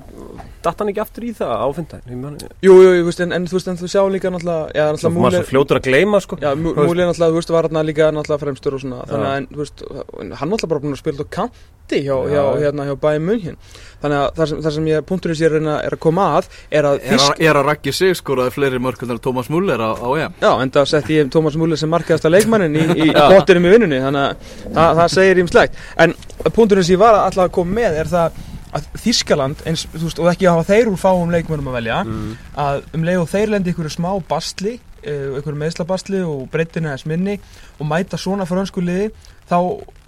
Datt 0.64 0.80
hann 0.82 0.88
ekki 0.90 1.00
aftur 1.02 1.24
í 1.28 1.32
það 1.36 1.52
á 1.62 1.66
fimmtæðin 1.76 2.38
Jú, 2.64 2.74
jú, 2.82 2.92
jú, 2.98 3.10
en, 3.22 3.32
en 3.36 3.44
þú 3.46 3.58
veist, 3.58 3.68
en 3.70 3.76
þú 3.80 3.88
sjá 3.92 4.02
líka 4.10 4.30
náttúrulega, 4.34 4.70
já, 4.74 4.84
náttúrulega 4.92 5.42
svo 5.42 5.50
fljótur 5.50 5.78
að 5.80 5.84
gleyma 5.90 6.20
sko 6.24 6.38
Já, 6.42 6.50
Mú- 6.58 6.72
Þú 6.74 6.80
veist- 6.80 6.90
Múli 6.90 7.02
er 7.04 7.10
náttúrulega, 7.10 7.32
þú 7.34 7.38
veist, 7.40 7.52
var 7.56 7.68
hann 7.70 7.86
líka 7.86 8.08
náttúrulega 8.16 8.42
fremstur 8.42 8.74
og 8.74 8.80
svona, 8.82 9.02
þannig 9.06 9.26
Já. 9.26 9.30
að, 9.30 9.36
en, 9.36 9.46
þú 9.52 9.60
veist, 9.62 9.84
hann 10.40 10.50
náttúrulega 10.50 10.70
bara 10.72 10.80
búin 10.86 10.96
að 10.96 11.02
spila 11.02 11.22
á 11.22 11.34
kanti 11.36 12.00
hjá, 12.02 12.16
Já. 12.16 12.32
hjá, 12.32 12.42
hérna, 12.64 12.86
hjá 12.88 12.96
bæði 13.04 13.20
munhin. 13.28 13.56
Þannig 14.02 14.18
að 14.22 14.26
það 14.40 14.48
sem, 14.50 14.58
það 14.66 14.74
sem 14.76 14.88
ég, 14.90 15.04
punkturinn 15.06 15.38
sér 15.38 15.54
er, 15.60 15.68
er 15.86 15.94
að 15.96 16.02
koma 16.06 16.24
að, 16.40 16.48
er 16.70 16.88
að 16.90 16.96
Er, 16.96 17.12
Þísk, 17.14 17.30
að- 17.36 17.44
er 17.46 17.60
að 17.60 17.66
Raggi 17.70 17.92
sig 17.94 18.16
skoraði 18.18 18.54
fleiri 18.56 18.78
mörkundar 18.82 19.20
Tómas 19.22 19.48
Muller 19.52 19.78
á, 19.80 19.90
á 19.94 20.08
EM 20.18 20.34
já, 20.42 20.50
en 20.62 20.70
það 20.74 20.86
sett 20.90 21.08
ég 21.14 21.30
Tómas 21.30 21.56
Múli 21.56 21.76
sem 21.78 21.88
markaðasta 21.90 22.28
leikmannin 22.32 22.74
í, 22.76 22.84
í 23.06 23.08
bóttinum 23.32 23.64
í 23.70 23.72
vinnunni, 23.76 24.02
þannig 24.02 24.26
að 24.26 24.36
það, 24.74 24.98
það 25.00 25.08
segir 25.14 25.40
ímslegt. 25.44 25.80
En 25.96 26.14
punkturinn 26.52 26.84
sem 26.84 26.96
ég 26.98 27.00
var 27.06 27.14
alltaf 27.22 27.46
að 27.48 27.54
koma 27.56 27.78
með 27.80 28.02
er 28.02 28.10
það 28.12 28.26
að 28.28 28.44
Þískaland, 29.02 29.62
eins, 29.68 29.86
þú 29.94 30.02
veist, 30.04 30.20
og 30.22 30.30
ekki 30.32 30.50
hafa 30.50 30.66
þeir 30.68 30.90
úr 30.90 31.00
fáum 31.00 31.32
leikmannum 31.32 31.70
að 31.72 31.78
velja, 31.80 32.02
mm. 32.04 32.34
að 32.66 32.82
um 32.96 33.06
leið 33.06 33.22
og 33.22 33.32
þeir 33.32 33.54
lendi 33.54 33.74
ykkur 33.74 33.92
smá 33.92 34.10
bastli 34.28 34.78
ykkur 35.06 35.54
meðslabastli 35.54 36.20
og 36.26 36.46
breytinu 36.50 36.90
eða 36.90 37.10
minni 37.10 37.36
og 37.78 37.86
mæta 37.86 38.18
svona 38.18 38.46
fransku 38.48 38.82
liði 38.82 39.10
þá, 39.46 39.58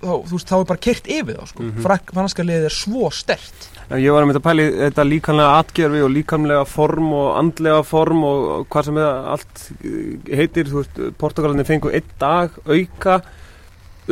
þá, 0.02 0.12
þú 0.26 0.32
veist, 0.32 0.48
þá 0.50 0.56
er 0.58 0.68
bara 0.70 0.82
kert 0.88 1.10
yfir 1.10 1.38
þá 1.38 1.50
sko. 1.52 1.62
mm. 1.62 1.72
-hmm. 1.76 2.14
franska 2.14 2.46
liðið 2.46 2.68
er 2.70 2.74
svo 2.74 3.10
stert 3.14 3.68
Ég 3.88 4.12
var 4.12 4.20
að 4.20 4.26
mynda 4.28 4.40
að 4.42 4.44
pæli 4.44 4.64
þetta 4.76 5.04
líkanlega 5.08 5.58
atgerfi 5.62 6.00
og 6.04 6.10
líkamlega 6.12 6.64
form 6.68 7.12
og 7.16 7.28
andlega 7.38 7.82
form 7.82 8.24
og 8.24 8.66
hvað 8.68 8.84
sem 8.84 8.98
það 9.00 9.28
allt 9.32 9.62
eh, 9.80 10.36
heitir, 10.36 10.68
þú 10.68 10.82
veist, 10.82 11.00
Portugalinni 11.18 11.64
fengu 11.64 11.88
einn 11.88 12.10
dag 12.20 12.50
auka 12.68 13.22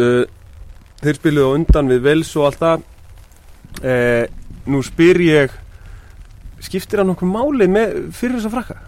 uh, 0.01 0.25
þeir 1.03 1.19
spiluðu 1.21 1.59
undan 1.59 1.93
við 1.93 2.01
vels 2.09 2.33
og 2.37 2.49
allt 2.49 2.63
það 2.63 2.87
uh, 3.85 4.25
nú 4.67 4.83
spyr 4.85 5.23
ég 5.25 5.57
skiptir 6.65 7.03
hann 7.03 7.13
okkur 7.13 7.31
máli 7.31 7.69
með, 7.71 8.11
fyrir 8.17 8.39
þess 8.39 8.51
að 8.51 8.57
frakka 8.57 8.83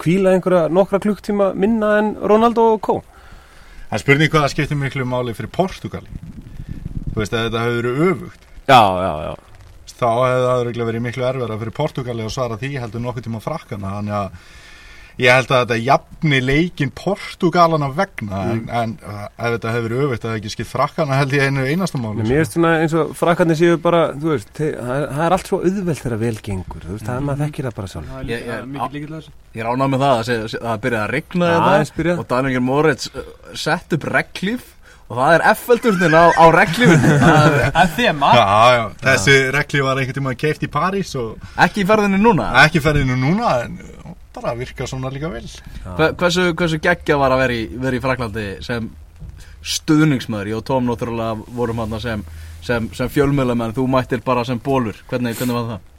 kvíla 0.00 0.34
einhverja 0.34 0.68
nokkra 0.68 1.00
klukktíma 1.00 1.52
minna 1.56 1.94
en 2.02 2.14
Ronaldo 2.20 2.74
og 2.74 2.82
Kó 2.84 2.96
Það 3.94 4.00
er 4.00 4.02
spurning 4.02 4.30
hvað 4.32 4.42
það 4.42 4.50
skiptir 4.50 4.78
miklu 4.80 5.04
máli 5.06 5.32
fyrir 5.38 5.50
Portugal. 5.54 6.00
Þú 7.12 7.20
veist 7.20 7.34
að 7.36 7.44
þetta 7.44 7.60
hefur 7.62 7.76
verið 7.78 8.00
öfugt. 8.08 8.46
Já, 8.66 8.80
já, 9.04 9.12
já. 9.22 9.34
Þá 9.94 10.08
hefði 10.10 10.46
það 10.48 10.88
verið 10.88 11.04
miklu 11.04 11.26
erfara 11.28 11.58
fyrir 11.60 11.74
Portugali 11.76 12.24
að 12.24 12.32
svara 12.34 12.58
því 12.58 12.70
heldur 12.82 13.04
nokkuð 13.04 13.26
tíma 13.28 13.42
frakkana. 13.44 13.92
Þannig 14.00 14.16
að 14.18 14.48
ég 15.20 15.30
held 15.30 15.50
að 15.54 15.60
þetta 15.64 15.76
jafni 15.84 16.38
leikin 16.42 16.90
Portugalana 16.98 17.88
vegna 17.94 18.40
en, 18.50 18.62
en 18.74 18.94
uh, 19.06 19.24
ef 19.38 19.54
þetta 19.56 19.74
hefur 19.76 19.86
verið 19.94 20.04
öfitt 20.08 20.24
að 20.26 20.30
það 20.32 20.38
ekki 20.40 20.52
skipt 20.54 20.70
frakkana 20.72 21.18
held 21.20 21.36
ég 21.36 21.44
einu 21.48 21.66
einasta 21.70 22.00
máli. 22.02 22.24
Mér 22.26 22.40
finnst 22.42 22.56
svona 22.58 22.72
eins 22.82 22.96
og 22.98 23.12
frakkarnir 23.18 23.58
séu 23.60 23.78
bara, 23.84 24.02
þú 24.18 24.32
veist, 24.34 24.50
það 24.58 24.72
er- 24.74 25.08
það 25.14 25.24
er 25.28 25.36
allt 25.38 25.50
svo 25.52 25.60
auðvelt 25.62 26.02
þegar 26.04 26.20
vel 26.24 26.34
gengur, 26.50 26.82
þú 26.88 26.92
veist, 26.96 27.06
það 27.08 27.16
er 27.20 27.26
maður 27.30 27.42
þekkir 27.46 27.68
það 27.70 27.76
bara 27.80 27.92
sjálf. 27.94 28.12
Það 28.12 28.20
er 28.20 28.30
Ég- 28.34 28.46
ég- 28.50 28.94
líkilega 28.96 29.20
þessu. 29.20 29.34
Ég 29.54 29.70
ánað 29.74 29.92
með 29.94 30.04
það 30.04 30.14
að, 30.18 30.24
segja, 30.30 30.62
að 30.74 30.80
byrja 30.88 31.02
að 31.04 31.10
regna 31.14 31.50
þetta 31.54 32.18
og 32.18 32.28
Daniel 32.34 32.64
Moritz 32.72 33.10
uh, 33.14 33.28
sett 33.54 33.94
upp 33.98 34.08
reglíf 34.10 34.70
og 35.04 35.18
það 35.20 35.34
er 35.36 35.42
F-veldurnin 35.52 36.14
á, 36.16 36.24
á 36.32 36.44
reglífinu 36.58 37.16
Það 37.22 37.56
er 37.60 37.72
Það 37.76 37.90
þema 37.98 38.30
Já, 38.34 38.44
já, 38.74 38.84
þessi 39.04 39.34
regli 39.52 39.82
var 39.84 40.00
einhvern 40.00 40.16
tíma 40.18 40.32
keift 40.40 40.64
í 40.64 40.70
París 40.72 41.10
og 41.20 41.36
ekki 41.60 41.84
í 41.84 41.88
ferðinu 41.90 42.18
núna? 42.24 42.46
Ekki 42.64 42.80
ferðinu 42.82 43.18
núna 43.20 43.50
en 43.66 43.76
bara 44.34 44.54
virka 44.58 44.86
svona 44.90 45.10
líka 45.14 45.30
vel. 45.32 45.46
Hve- 45.84 46.12
Hversu, 46.18 46.48
hversu 46.58 46.78
geggja 46.82 47.16
var 47.20 47.30
að 47.34 47.42
vera 47.44 47.52
í, 47.60 47.64
vera 47.86 47.96
í 47.96 48.02
Fraklandi 48.02 48.46
sem 48.66 48.90
stuðningsmöður 49.64 50.50
Ég 50.52 50.58
og 50.60 50.64
Tom 50.68 50.86
náttúrulega 50.88 51.38
vorum 51.56 51.78
hann 51.84 52.00
sem, 52.02 52.22
sem, 52.64 52.88
sem 52.96 53.08
fjölmjölamenn, 53.12 53.72
þú 53.76 53.86
mættir 53.94 54.22
bara 54.24 54.44
sem 54.44 54.60
bólur 54.60 54.98
Hvernig, 55.10 55.36
hvernig 55.38 55.56
var 55.56 55.68
það? 55.70 55.90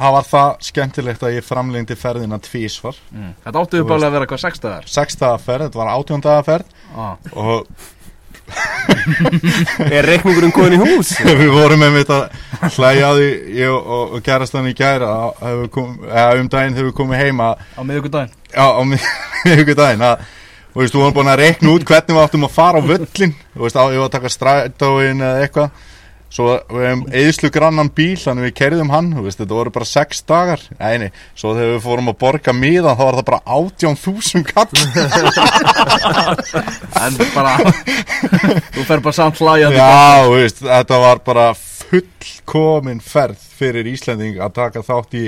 Það 0.00 0.12
var 0.16 0.26
það 0.30 0.50
skemmtilegt 0.64 1.22
að 1.26 1.34
ég 1.36 1.44
framlengdi 1.46 1.96
ferðina 1.98 2.38
tvísvar 2.42 2.98
Mm. 3.12 3.32
Þetta 3.44 3.62
áttu 3.64 3.80
upp 3.82 3.90
alveg 3.90 4.08
að 4.08 4.14
vera 4.16 4.28
hvað 4.30 4.42
sextaðar 4.46 4.86
Sextaða 4.90 5.38
ferð, 5.44 5.64
þetta 5.68 5.80
var 5.82 5.90
átjóndaða 5.96 6.44
ferð. 6.46 6.76
Ah. 6.96 7.16
og 7.34 7.66
Er 9.96 10.06
reikningurinn 10.06 10.54
komin 10.54 10.76
í 10.76 10.80
hús? 10.80 11.12
við 11.40 11.52
vorum 11.54 11.82
með 11.82 11.96
mitt 11.98 12.12
að 12.14 12.74
hlæja 12.76 13.10
á 13.10 13.12
því 13.16 13.30
ég 13.60 13.72
og, 13.72 13.80
og, 13.80 14.16
og 14.16 14.26
gerastan 14.26 14.68
í 14.70 14.74
gæra 14.76 15.12
kom, 15.72 15.96
eða, 16.08 16.34
um 16.40 16.50
daginn 16.52 16.76
þegar 16.76 16.90
við 16.90 16.98
komum 17.00 17.18
heima 17.20 17.54
á 17.56 17.80
miðvikudaginn 17.80 18.34
já, 18.50 18.66
á 18.66 18.82
miðvikudaginn 19.46 20.06
að 20.10 20.28
og 20.70 20.82
veist, 20.84 20.94
þú 20.94 21.02
varum 21.02 21.14
búin 21.16 21.32
að 21.32 21.40
reikna 21.42 21.72
út 21.74 21.86
hvernig 21.86 22.14
við 22.14 22.24
áttum 22.24 22.46
að 22.46 22.52
fara 22.54 22.78
á 22.78 22.82
völlin 22.86 23.32
og 23.56 23.64
veist, 23.64 23.78
á, 23.78 23.84
ég 23.90 23.98
var 23.98 24.06
að 24.06 24.14
taka 24.14 24.34
strætóin 24.34 25.24
eða 25.24 25.46
eitthvað 25.46 25.88
svo 26.30 26.54
við 26.70 26.84
hefum 26.86 27.04
eðslu 27.20 27.50
grannan 27.54 27.90
bíl 27.94 28.16
þannig 28.20 28.48
við 28.48 28.54
kerðum 28.60 28.92
hann, 28.94 29.10
veist, 29.24 29.40
þetta 29.40 29.56
voru 29.58 29.72
bara 29.74 29.88
sex 29.88 30.22
dagar. 30.28 30.62
Æ, 30.78 30.90
nei, 31.02 31.08
svo 31.38 31.54
þegar 31.56 31.74
við 31.74 31.82
fórum 31.86 32.12
að 32.12 32.20
borga 32.22 32.54
miðan 32.54 32.98
þá 32.98 33.02
var 33.02 33.18
það 33.18 33.28
bara 33.30 33.58
átján 33.58 33.98
þúsund 33.98 34.46
kall. 34.50 34.70
En 37.00 37.14
bara, 37.32 37.54
þú 38.74 38.82
fer 38.84 39.00
bara 39.00 39.16
samt 39.16 39.38
hlæjandi. 39.40 39.78
Já, 39.80 40.28
veist, 40.28 40.58
þetta 40.66 40.98
var 41.00 41.22
bara 41.24 41.46
fullkomin 41.90 43.00
ferð 43.02 43.40
fyrir 43.58 43.88
Íslending 43.90 44.38
að 44.42 44.56
taka 44.58 44.82
þátt 44.84 45.16
í 45.18 45.26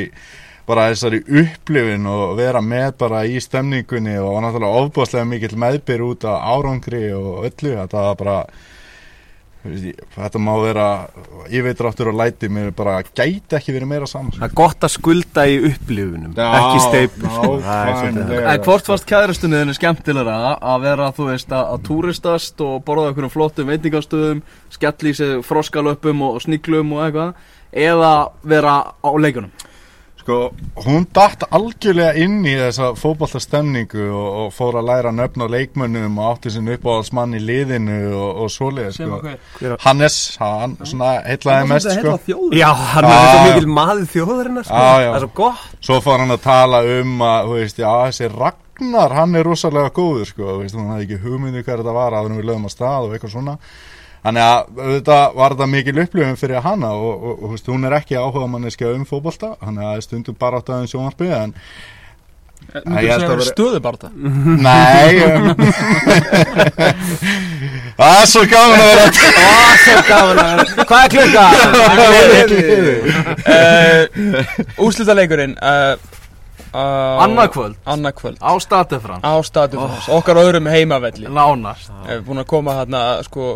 bara 0.69 0.91
þessari 0.93 1.23
upplifin 1.27 2.07
og 2.07 2.37
vera 2.39 2.63
með 2.65 2.93
bara 3.01 3.25
í 3.27 3.41
stemningunni 3.43 4.15
og 4.23 4.39
náttúrulega 4.45 4.83
ofbúðslega 4.85 5.29
mikill 5.29 5.57
meðbyr 5.59 6.05
út 6.07 6.27
af 6.29 6.45
árangri 6.55 7.09
og 7.17 7.49
öllu, 7.49 7.75
þetta 7.81 8.05
var 8.07 8.21
bara 8.21 8.37
þetta 9.63 10.41
má 10.43 10.53
vera 10.59 10.87
ég 11.53 11.63
veit 11.63 11.81
ráttur 11.85 12.11
og 12.11 12.17
læti 12.19 12.49
mér 12.51 12.73
bara 12.75 12.97
gæti 13.07 13.57
ekki 13.59 13.75
verið 13.77 13.91
meira 13.93 14.09
saman 14.11 14.35
Það 14.35 14.47
er 14.49 14.55
gott 14.59 14.87
að 14.87 14.93
skulda 14.97 15.45
í 15.47 15.59
upplifunum, 15.71 16.35
ekki 16.35 16.83
steipur. 16.87 17.29
sko. 17.37 17.53
Er. 17.63 18.47
En 18.55 18.65
hvort 18.67 18.91
fannst 18.91 19.07
kæðrastunni 19.09 19.61
þenni 19.61 19.77
skemmtilegra 19.79 20.37
að 20.59 20.87
vera, 20.89 21.11
þú 21.15 21.29
veist, 21.31 21.53
að, 21.55 21.67
að 21.77 21.85
túristast 21.89 22.65
og 22.67 22.81
borða 22.87 23.11
einhverjum 23.13 23.35
flottum 23.37 23.71
veitingastöðum, 23.71 24.43
skell 24.75 25.11
í 25.11 25.15
sig 25.15 25.45
froskalöpum 25.47 26.25
og 26.27 26.41
sníklum 26.43 26.97
og 26.97 27.05
eitthvað, 27.07 27.35
eða 27.73 28.15
vera 28.43 28.79
á 28.99 29.11
leikunum? 29.15 29.53
Sko, 30.23 30.53
hún 30.85 31.03
datt 31.11 31.43
algjörlega 31.51 32.13
inn 32.23 32.45
í 32.47 32.53
þessa 32.55 32.93
fótballtastemningu 32.95 34.05
og, 34.07 34.27
og 34.45 34.53
fór 34.55 34.77
að 34.79 34.87
læra 34.87 35.11
nöfn 35.11 35.43
á 35.43 35.47
leikmönnum 35.51 36.21
og 36.23 36.29
átti 36.37 36.53
sinni 36.55 36.77
uppáhaldsmann 36.77 37.35
í 37.35 37.41
liðinu 37.43 37.97
og, 38.15 38.45
og 38.45 38.53
Sem 38.55 38.95
sko. 38.95 39.19
hver 39.59 39.75
Hannes, 39.83 40.19
hann 40.39 40.77
svona 40.87 41.09
heitlaði 41.27 41.71
mest 41.73 41.91
sko. 41.97 42.15
þjóður 42.29 42.55
Já, 42.61 42.69
hann 42.71 43.09
svo 43.11 43.41
já. 43.41 43.43
mikil 43.49 43.71
maður 43.75 44.07
þjóðarinnar, 44.15 44.69
sko. 44.69 44.79
Já, 44.79 45.03
já. 45.03 45.09
Það 45.11 45.19
er 45.19 45.25
svo 45.27 45.33
gott. 45.41 45.65
Svo 45.89 45.99
fór 46.07 46.23
hann 46.23 46.37
að 46.37 46.45
tala 46.47 46.83
um 47.01 47.25
að, 47.27 47.49
þú 47.51 47.59
veist, 47.59 47.83
já, 47.83 47.91
þessi 48.07 48.31
Ragnar, 48.37 49.17
hann 49.19 49.35
er 49.41 49.51
rosalega 49.51 49.91
góður, 49.99 50.31
sko, 50.31 50.53
þú 50.53 50.61
veist, 50.63 50.79
hún 50.79 50.93
hafði 50.95 51.09
ekki 51.09 51.23
hugmyndi 51.27 51.65
hvað 51.67 51.83
þetta 51.83 51.97
var, 51.99 52.15
að 52.21 52.31
við 52.39 52.47
lögum 52.53 52.71
að 52.71 52.77
stað 52.77 53.09
og 53.09 53.17
eitthvað 53.19 53.35
svona. 53.35 53.57
Þannig 54.23 54.43
að 54.47 54.59
auðvitað 54.79 55.25
var 55.41 55.55
þetta 55.57 55.67
mikil 55.73 55.97
upplifun 56.05 56.37
fyrir 56.39 56.63
hana 56.63 56.93
og, 56.95 57.25
og, 57.31 57.41
og 57.49 57.57
hún 57.73 57.89
er 57.89 57.97
ekki 57.99 58.15
áhuga 58.21 58.47
manneskja 58.53 58.93
um 58.95 59.03
fótbolta, 59.09 59.57
þannig 59.63 59.83
að 59.83 59.89
það 59.89 59.97
er 59.99 60.07
stundum 60.07 60.37
bara 60.39 60.61
átt 60.63 60.71
aðeins 60.71 60.93
sjónvarpið, 60.95 61.33
en 61.41 61.53
ég 62.73 62.85
held 62.87 62.95
segja 63.03 63.17
að 63.27 63.33
vera- 63.33 63.51
stöðu 63.51 63.81
bara 63.83 63.97
þetta 63.99 64.11
nei, 64.63 65.13
um, 65.27 65.49
það 67.99 68.15
er 68.21 68.27
svo 68.33 68.43
gaman 68.53 68.79
að 68.79 68.87
vera 68.87 69.07
Ó, 69.43 69.51
svo 69.83 69.99
gaman 70.09 70.39
að 70.39 70.47
vera. 70.53 70.65
Hvað 70.87 71.01
er 71.03 71.11
klukka? 71.17 71.45
uh, 73.51 74.03
Úslitaleikurinn 74.87 75.55
uh, 75.59 75.95
uh, 76.71 77.25
Annað 77.27 77.49
kvöld, 77.59 77.77
Annað 77.85 78.13
kvöld 78.23 78.39
á 78.39 78.53
Á 78.55 78.55
statu 79.43 79.83
oh. 79.83 80.09
Okkar 80.17 80.41
öðrum 80.47 80.71
heimavelli 80.71 81.27
nánast. 81.29 81.91
Við 82.07 82.15
erum 82.17 82.27
búin 82.31 82.45
að 82.45 82.51
koma 82.55 82.79
þarna 82.81 83.01
sko 83.27 83.51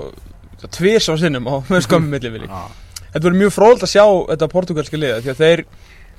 Tvís 0.75 1.09
á 1.11 1.15
sinnum 1.21 1.51
með 1.71 1.85
skömmum 1.87 2.15
millivili. 2.17 2.49
Þetta 2.49 3.23
verður 3.23 3.41
mjög 3.43 3.53
fróðald 3.55 3.85
að 3.87 3.93
sjá 3.93 4.05
þetta 4.05 4.49
portugalska 4.53 4.99
liða 5.01 5.21
Því 5.25 5.33
að 5.33 5.43
þeir 5.43 5.63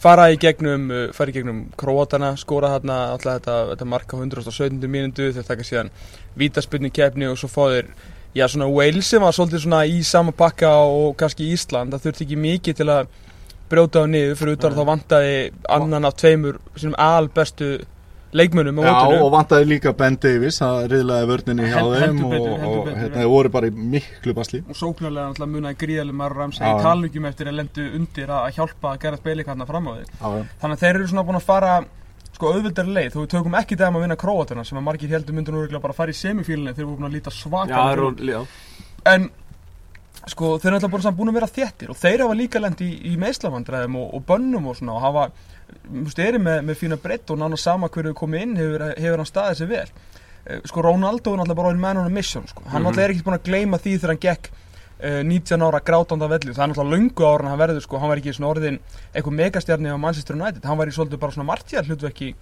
fara 0.02 0.28
í 0.34 0.38
gegnum 0.42 0.92
uh, 0.94 1.06
fara 1.16 1.34
í 1.34 1.36
gegnum 1.36 1.64
króatana 1.80 2.36
skora 2.38 2.76
þarna 2.76 2.98
alltaf 3.16 3.40
þetta, 3.40 3.56
þetta 3.72 3.90
marka 3.90 4.20
117. 4.20 4.86
mínútu 4.86 5.32
þeir 5.34 5.48
taka 5.48 5.66
síðan 5.66 5.90
vítaspinni 6.38 6.92
keppni 6.94 7.30
og 7.30 7.40
svo 7.42 7.50
fá 7.50 7.64
þeir 7.74 7.90
já 8.38 8.46
svona 8.52 8.70
Wales 8.70 9.10
sem 9.10 9.24
var 9.24 9.34
svolítið 9.34 9.64
svona 9.66 9.84
í 9.90 10.04
sama 10.06 10.34
pakka 10.38 10.70
og 10.86 11.16
kannski 11.18 11.50
Ísland 11.54 11.96
það 11.96 12.06
þurfti 12.06 12.28
ekki 12.28 12.40
mikið 12.44 12.80
til 12.82 12.90
að 12.94 13.10
brjóta 13.72 14.04
á 14.04 14.06
niður 14.08 14.38
fyrir 14.40 14.58
utan 14.58 14.74
að 14.74 14.78
þá 14.78 14.90
vantaði 14.92 15.38
annan 15.78 16.08
af 16.08 16.18
tveimur 16.22 16.60
sínum 16.78 16.98
albestu 17.02 17.72
leikmönnum 18.36 18.80
á 18.80 18.84
Já, 18.84 19.22
og 19.24 19.30
vantaði 19.32 19.68
líka 19.72 19.94
Ben 19.98 20.18
Davies, 20.20 20.60
það 20.62 20.88
riðlaði 20.92 21.30
vörninni 21.32 21.68
hjá 21.72 21.78
þeim 21.80 22.02
heldur 22.02 22.26
og, 22.26 22.32
betur, 22.34 22.56
og 22.58 22.74
betur, 22.78 22.98
hérna, 23.02 23.14
þeir 23.22 23.30
voru 23.32 23.52
bara 23.54 23.70
í 23.70 23.86
miklu 23.96 24.36
basli. 24.38 24.64
og 24.68 24.80
sóknarlega 24.80 25.30
náttúrulega 25.32 25.54
munaði 25.54 25.80
gríðalega 25.84 26.20
margur 26.22 26.44
ramsa 26.44 26.66
Já. 26.66 26.72
í 26.74 26.84
talningum 26.84 27.30
eftir 27.32 27.52
að 27.52 27.60
lendu 27.62 27.88
undir 28.00 28.34
að 28.36 28.50
hjálpa 28.58 28.92
að 28.94 29.02
gera 29.06 29.22
spili 29.22 29.48
hérna 29.48 29.70
fram 29.70 29.88
á 29.88 29.92
því 29.96 30.04
Já, 30.04 30.28
já. 30.28 30.44
þannig 30.62 30.76
að 30.76 30.84
þeir 30.84 30.94
eru 30.96 31.08
svona 31.14 31.28
búin 31.30 31.40
að 31.40 31.48
fara 31.48 31.74
sko 32.38 32.54
auðvildar 32.54 32.92
leið, 32.94 33.12
þó 33.16 33.20
við 33.24 33.30
tökum 33.34 33.56
ekki 33.58 33.80
dæma 33.80 33.98
að 33.98 34.04
vinna 34.06 34.20
króatuna 34.20 34.64
sem 34.68 34.78
að 34.78 34.86
margir 34.86 35.10
heldur 35.16 35.34
myndur 35.34 35.56
nú 35.56 35.80
bara 35.82 35.94
að 35.96 36.02
fara 36.04 36.14
í 36.14 36.18
semifílinni 36.20 36.76
þeir 36.76 36.86
eru 36.86 36.98
búin 37.00 37.10
að 37.10 37.16
líta 37.18 37.34
svaka 37.34 37.74
Já, 37.74 37.96
það 37.98 38.28
já. 38.28 38.42
en 39.14 39.30
sko 40.26 40.56
þeir 40.58 40.72
eru 40.72 40.78
alltaf 40.80 40.92
búin, 40.92 41.04
samt 41.06 41.18
búin 41.18 41.32
að 41.32 41.40
vera 41.40 41.50
þéttir 41.52 41.92
og 41.94 42.00
þeir 42.00 42.24
hafa 42.26 42.38
líka 42.38 42.62
lent 42.62 42.82
í, 42.84 42.90
í 43.12 43.14
meðslavandræðum 43.22 43.98
og, 44.02 44.08
og 44.18 44.26
bönnum 44.28 44.70
og 44.72 44.78
svona 44.80 44.98
og 44.98 45.04
hafa 45.06 45.26
þú 45.88 46.04
veist, 46.06 46.22
eru 46.24 46.42
með, 46.44 46.62
með 46.68 46.80
fína 46.82 47.00
breytt 47.02 47.34
og 47.34 47.42
nána 47.42 47.60
sama 47.60 47.90
hverju 47.94 48.16
komið 48.18 48.46
inn 48.46 48.56
hefur, 48.60 48.86
hefur 48.98 49.22
hann 49.22 49.30
staðið 49.30 49.60
sér 49.62 49.72
vel. 49.72 49.88
Eh, 50.48 50.62
sko 50.70 50.86
Ronaldo 50.86 51.34
er 51.34 51.42
náttúrulega 51.42 51.60
bara 51.60 51.72
orðin 51.74 51.84
man 51.84 52.02
on 52.02 52.10
a 52.10 52.14
mission 52.14 52.48
sko. 52.48 52.64
hann 52.72 52.86
náttúrulega 52.86 53.10
er 53.10 53.16
ekkert 53.16 53.28
búin 53.28 53.38
að 53.40 53.48
gleyma 53.50 53.82
því 53.84 53.96
þegar 53.98 54.14
hann 54.14 54.24
gekk 54.26 54.52
uh, 54.52 55.22
19 55.28 55.68
ára 55.68 55.84
grátanda 55.92 56.30
velli. 56.32 56.54
Það 56.54 56.64
er 56.64 56.72
náttúrulega 56.74 56.96
löngu 56.96 57.28
ára 57.28 57.52
hann 57.52 57.64
verður 57.64 57.86
sko, 57.86 58.02
hann 58.02 58.14
var 58.14 58.22
ekki 58.24 58.36
svona 58.38 58.52
orðin 58.54 58.80
eitthvað 59.14 59.40
megastjarni 59.42 59.92
á 59.92 59.98
Manchester 60.00 60.40
United. 60.40 60.64
Hann 60.66 60.80
var 60.80 60.90
í 60.92 60.96
svolítið 60.96 61.24
bara 61.24 61.36
svona 61.36 61.50
martjar 61.52 61.90
hlutverki 61.90 62.34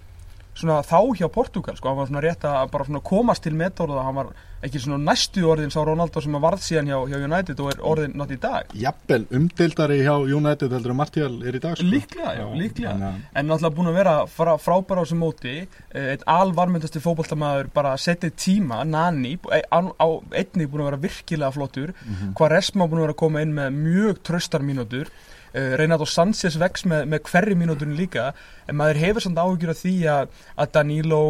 svona 0.56 0.80
þá 0.86 0.98
hjá 1.20 1.28
Portugal 1.32 1.76
sko, 1.76 1.90
hann 1.90 2.00
var 2.00 2.10
svona 2.10 2.24
rétt 2.24 2.44
að 2.48 2.70
bara 2.72 2.86
svona 2.88 3.02
komast 3.04 3.44
til 3.44 3.54
metóruða, 3.58 4.04
hann 4.06 4.16
var 4.16 4.30
ekki 4.64 4.80
svona 4.80 4.98
næstu 5.04 5.44
orðin 5.46 5.72
sá 5.72 5.82
Ronaldo 5.84 6.22
sem 6.24 6.36
að 6.38 6.44
varð 6.46 6.62
síðan 6.64 6.88
hjá, 6.90 6.96
hjá 7.10 7.18
United 7.26 7.60
og 7.60 7.68
er 7.74 7.82
orðin 7.90 8.16
nátt 8.16 8.32
í 8.32 8.38
dag 8.40 8.72
Jafnvel 8.80 9.26
umdeildari 9.36 9.98
hjá 10.00 10.14
United 10.16 10.72
heldur 10.72 10.94
að 10.94 10.98
Martial 11.02 11.34
er 11.44 11.58
í 11.58 11.62
dag 11.62 11.76
sko. 11.76 11.86
líklega, 11.92 12.32
já, 12.38 12.46
líklega 12.56 12.94
þannig 12.94 13.08
að- 13.10 13.36
en 13.36 13.50
náttúrulega 13.50 13.76
búin 13.76 13.90
að 13.92 13.98
vera 14.00 14.16
frá, 14.32 14.52
frábæra 14.56 15.04
á 15.04 15.04
þessu 15.04 15.20
móti 15.20 15.54
eh, 15.92 16.08
einn 16.14 16.26
alvarmyndasti 16.26 17.04
fótboltamaður 17.04 17.70
bara 17.76 17.94
setið 18.00 18.34
tíma, 18.40 18.82
Nani 18.86 19.36
á, 19.36 19.78
á 19.92 20.08
einnig 20.32 20.70
búin 20.72 20.86
að 20.86 20.90
vera 20.90 21.04
virkilega 21.04 21.52
flottur 21.52 21.92
mm. 21.92 22.14
-hmm. 22.14 22.34
Quaresma 22.34 22.88
búin 22.88 23.00
að 23.02 23.06
vera 23.06 23.12
að 23.12 23.22
koma 23.24 23.42
inn 23.42 23.54
með 23.54 23.70
mjög 23.76 24.22
tröstar 24.22 24.62
mínútur 24.64 25.12
Reynald 25.56 26.02
og 26.04 26.10
Sanchez 26.10 26.56
vex 26.60 26.84
með, 26.84 27.06
með 27.08 27.22
hverri 27.30 27.54
mínúturinn 27.56 27.96
líka 27.96 28.26
en 28.68 28.76
maður 28.76 28.98
hefur 29.00 29.24
samt 29.24 29.38
áhyggjur 29.40 29.72
af 29.72 29.78
því 29.80 29.94
að, 30.12 30.34
að 30.60 30.72
Danilo, 30.74 31.20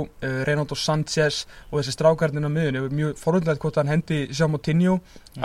Reynald 0.49 0.73
og 0.75 0.81
Sanchez 0.81 1.45
og 1.71 1.79
þessi 1.79 1.95
strákarnir 1.95 2.43
á 2.43 2.51
miðunni 2.51 2.81
hefur 2.81 2.97
mjög 2.99 3.21
forundlega 3.21 3.63
hvort 3.63 3.79
hann 3.79 3.93
hendi 3.93 4.23
Sjá 4.35 4.49
Moutinho 4.51 4.97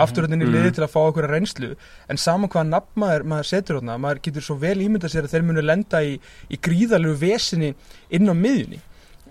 aftur 0.02 0.26
hérna 0.26 0.38
inn 0.38 0.46
í 0.46 0.50
liði 0.50 0.72
til 0.76 0.86
að 0.86 0.92
fá 0.94 1.00
okkur 1.02 1.28
reynslu. 1.30 1.74
En 2.10 2.18
saman 2.20 2.50
hvaða 2.50 2.70
nafn 2.72 3.02
maður, 3.02 3.26
maður 3.32 3.50
setur 3.50 3.78
hérna 3.78 3.98
maður 4.02 4.22
getur 4.26 4.46
svo 4.46 4.56
vel 4.62 4.78
ímyndað 4.82 5.14
sér 5.14 5.28
að 5.28 5.36
þeir 5.36 5.46
munu 5.50 5.64
lenda 5.64 6.00
í, 6.02 6.16
í 6.50 6.58
gríðalegu 6.62 7.18
vesinni 7.20 7.74
inn 8.10 8.32
á 8.32 8.34
miðjunni. 8.34 8.80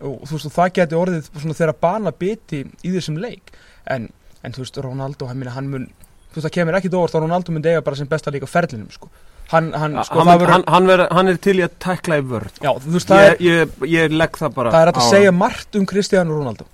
Og 0.02 0.24
þú 0.30 0.38
veist 0.38 0.50
og 0.50 0.56
það 0.56 0.72
geti 0.78 0.98
orðið 0.98 1.28
svona 1.34 1.58
þeirra 1.58 1.76
bana 1.82 2.14
biti 2.24 2.64
í 2.64 2.94
þessum 2.94 3.20
leik. 3.22 3.52
En, 3.90 4.08
en 4.42 4.56
þú 4.56 4.64
veist 4.64 4.80
Ronaldo 4.86 5.28
hann, 5.30 5.44
hann 5.58 5.70
mun 5.74 5.90
þú 6.32 6.40
veist 6.40 6.48
það 6.48 6.56
kemur 6.56 6.80
ekkit 6.80 6.96
óvart 6.96 7.18
að 7.18 7.26
Ronaldo 7.26 7.54
myndi 7.54 7.74
eiga 7.74 7.84
bara 7.86 8.00
sem 8.00 8.10
besta 8.10 8.32
líka 8.34 8.50
ferlinum 8.50 8.90
sko. 8.94 9.12
Hann, 9.52 9.72
hann, 9.74 9.98
Ja, 9.98 10.04
sko, 10.08 10.22
hann, 10.22 10.30
það 10.30 10.44
verður 10.44 10.92
ver, 10.92 11.08
hann 11.18 11.32
er 11.32 11.42
til 11.48 11.58
í 11.58 11.66
að 11.66 11.74
tekla 11.84 12.20
í 12.22 12.28
vörð 12.34 12.62
já, 12.62 12.72
veist 12.86 13.10
það 13.12 13.26
ég, 13.26 13.42
ég, 13.48 13.74
ég 13.92 14.14
legg 14.16 14.38
það 14.40 14.54
bara 14.60 14.76
það 14.76 14.86
er 14.86 14.94
að 14.94 15.10
segja 15.10 15.34
margt 15.36 15.80
um 15.80 15.90
Cristiano 15.90 16.38
Ronaldo 16.38 16.70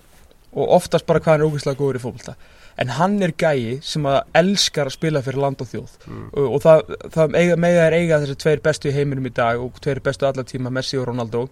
og 0.58 0.77
oftast 0.77 1.08
bara 1.08 1.21
hvað 1.21 1.36
hann 1.36 1.43
er 1.43 1.51
ógeðslega 1.51 1.80
góður 1.80 1.99
í 1.99 2.03
fótbolta. 2.03 2.36
En 2.77 2.91
hann 2.93 3.15
er 3.25 3.32
gæi 3.34 3.80
sem 3.86 4.06
að 4.06 4.19
elskar 4.38 4.89
að 4.89 4.97
spila 4.99 5.23
fyrir 5.25 5.41
land 5.41 5.63
og 5.63 5.69
þjóð. 5.71 5.95
Mm. 6.06 6.27
og, 6.27 6.51
og 6.58 6.62
það, 6.62 6.93
það 7.15 7.38
eiga, 7.39 7.56
mega 7.63 7.88
er 7.88 7.95
eiga 7.97 8.19
þessi 8.21 8.38
tveir 8.43 8.62
bestu 8.67 8.91
í 8.91 8.93
heiminum 8.93 9.30
í 9.30 9.34
dag 9.34 9.62
og 9.62 9.80
tveir 9.82 10.01
bestu 10.06 10.27
allar 10.30 10.45
tíma 10.47 10.73
Messi 10.73 10.99
og 11.01 11.08
Ronaldo. 11.10 11.47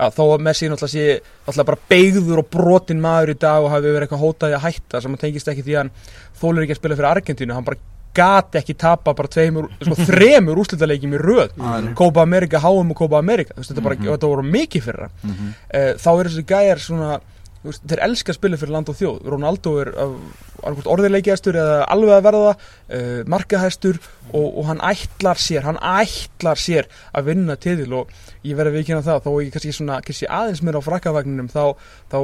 Að 0.00 0.16
þó 0.16 0.22
að 0.24 0.46
Messi 0.46 0.70
náttúrulega 0.72 0.94
sé 0.94 1.06
náttúrulega 1.20 1.68
bara 1.70 1.82
beigður 1.92 2.42
og 2.42 2.50
brotin 2.56 3.04
maður 3.04 3.34
í 3.34 3.38
dag 3.44 3.66
og 3.66 3.74
hafi 3.74 3.90
verið 3.90 4.06
eitthvað 4.06 4.24
hótaði 4.24 4.56
að 4.56 4.66
hætta 4.68 5.02
sem 5.04 5.12
hann 5.12 5.24
tengist 5.24 5.52
ekki 5.52 5.66
því 5.66 5.76
að 5.76 5.82
hann 5.82 5.94
þólir 6.40 6.64
ekki 6.64 6.76
að 6.76 6.80
spila 6.80 7.00
fyrir 7.00 7.10
Argentínu 7.10 7.56
hann 7.58 7.68
bara 7.68 7.80
gat 8.16 8.56
ekki 8.60 8.76
tapa 8.80 9.14
bara 9.16 9.30
tveimur, 9.30 9.68
sko, 9.80 9.98
þremur 10.10 10.62
úrslitaleikjum 10.62 11.16
í 11.16 11.20
röð. 11.22 11.58
Copa 11.98 12.24
America, 12.26 12.62
HM 12.62 12.94
og 12.94 13.02
Copa 13.02 13.20
America. 13.20 13.56
Veist, 13.58 13.72
þetta, 13.72 13.84
bara, 13.86 14.00
þetta 14.06 14.32
voru 14.32 14.46
mikið 14.46 14.88
fyrir 14.88 15.06
hann. 15.06 15.18
Mhm. 15.26 15.52
uh, 15.74 15.92
þá 16.00 16.10
eru 16.14 16.32
þessi 16.32 16.48
gæjar 16.50 16.82
svona 16.84 17.20
veist, 17.64 17.84
þeir 17.88 18.02
elska 18.06 18.32
að 18.32 18.38
spila 18.38 18.60
fyrir 18.60 18.74
land 18.76 18.92
og 18.92 18.98
þjóð. 18.98 19.18
Ronaldo 19.34 19.74
er 19.82 19.92
uh, 19.94 20.14
orðileikjastur 20.94 21.58
eða 21.60 21.76
alveg 21.92 22.14
að 22.16 22.26
verða 22.28 22.54
uh, 22.54 23.20
markahæstur 23.30 24.00
og, 24.30 24.46
og 24.46 24.64
hann 24.70 24.82
ætlar 24.90 25.40
sér 25.40 25.66
hann 25.68 25.80
ætlar 25.80 26.60
sér 26.60 26.88
að 27.16 27.30
vinna 27.32 27.56
titil 27.60 27.92
og 28.02 28.14
ég 28.46 28.56
verði 28.58 28.74
að 28.74 28.80
viðkynna 28.80 29.06
það 29.06 29.22
þó 29.26 29.30
ég 29.40 29.52
kannski, 29.54 29.76
svona, 29.76 30.00
kannski 30.04 30.28
aðeins 30.30 30.64
mér 30.64 30.80
á 30.80 30.86
frakkavagninum 30.88 31.50
þá, 31.52 31.62
þá 32.12 32.18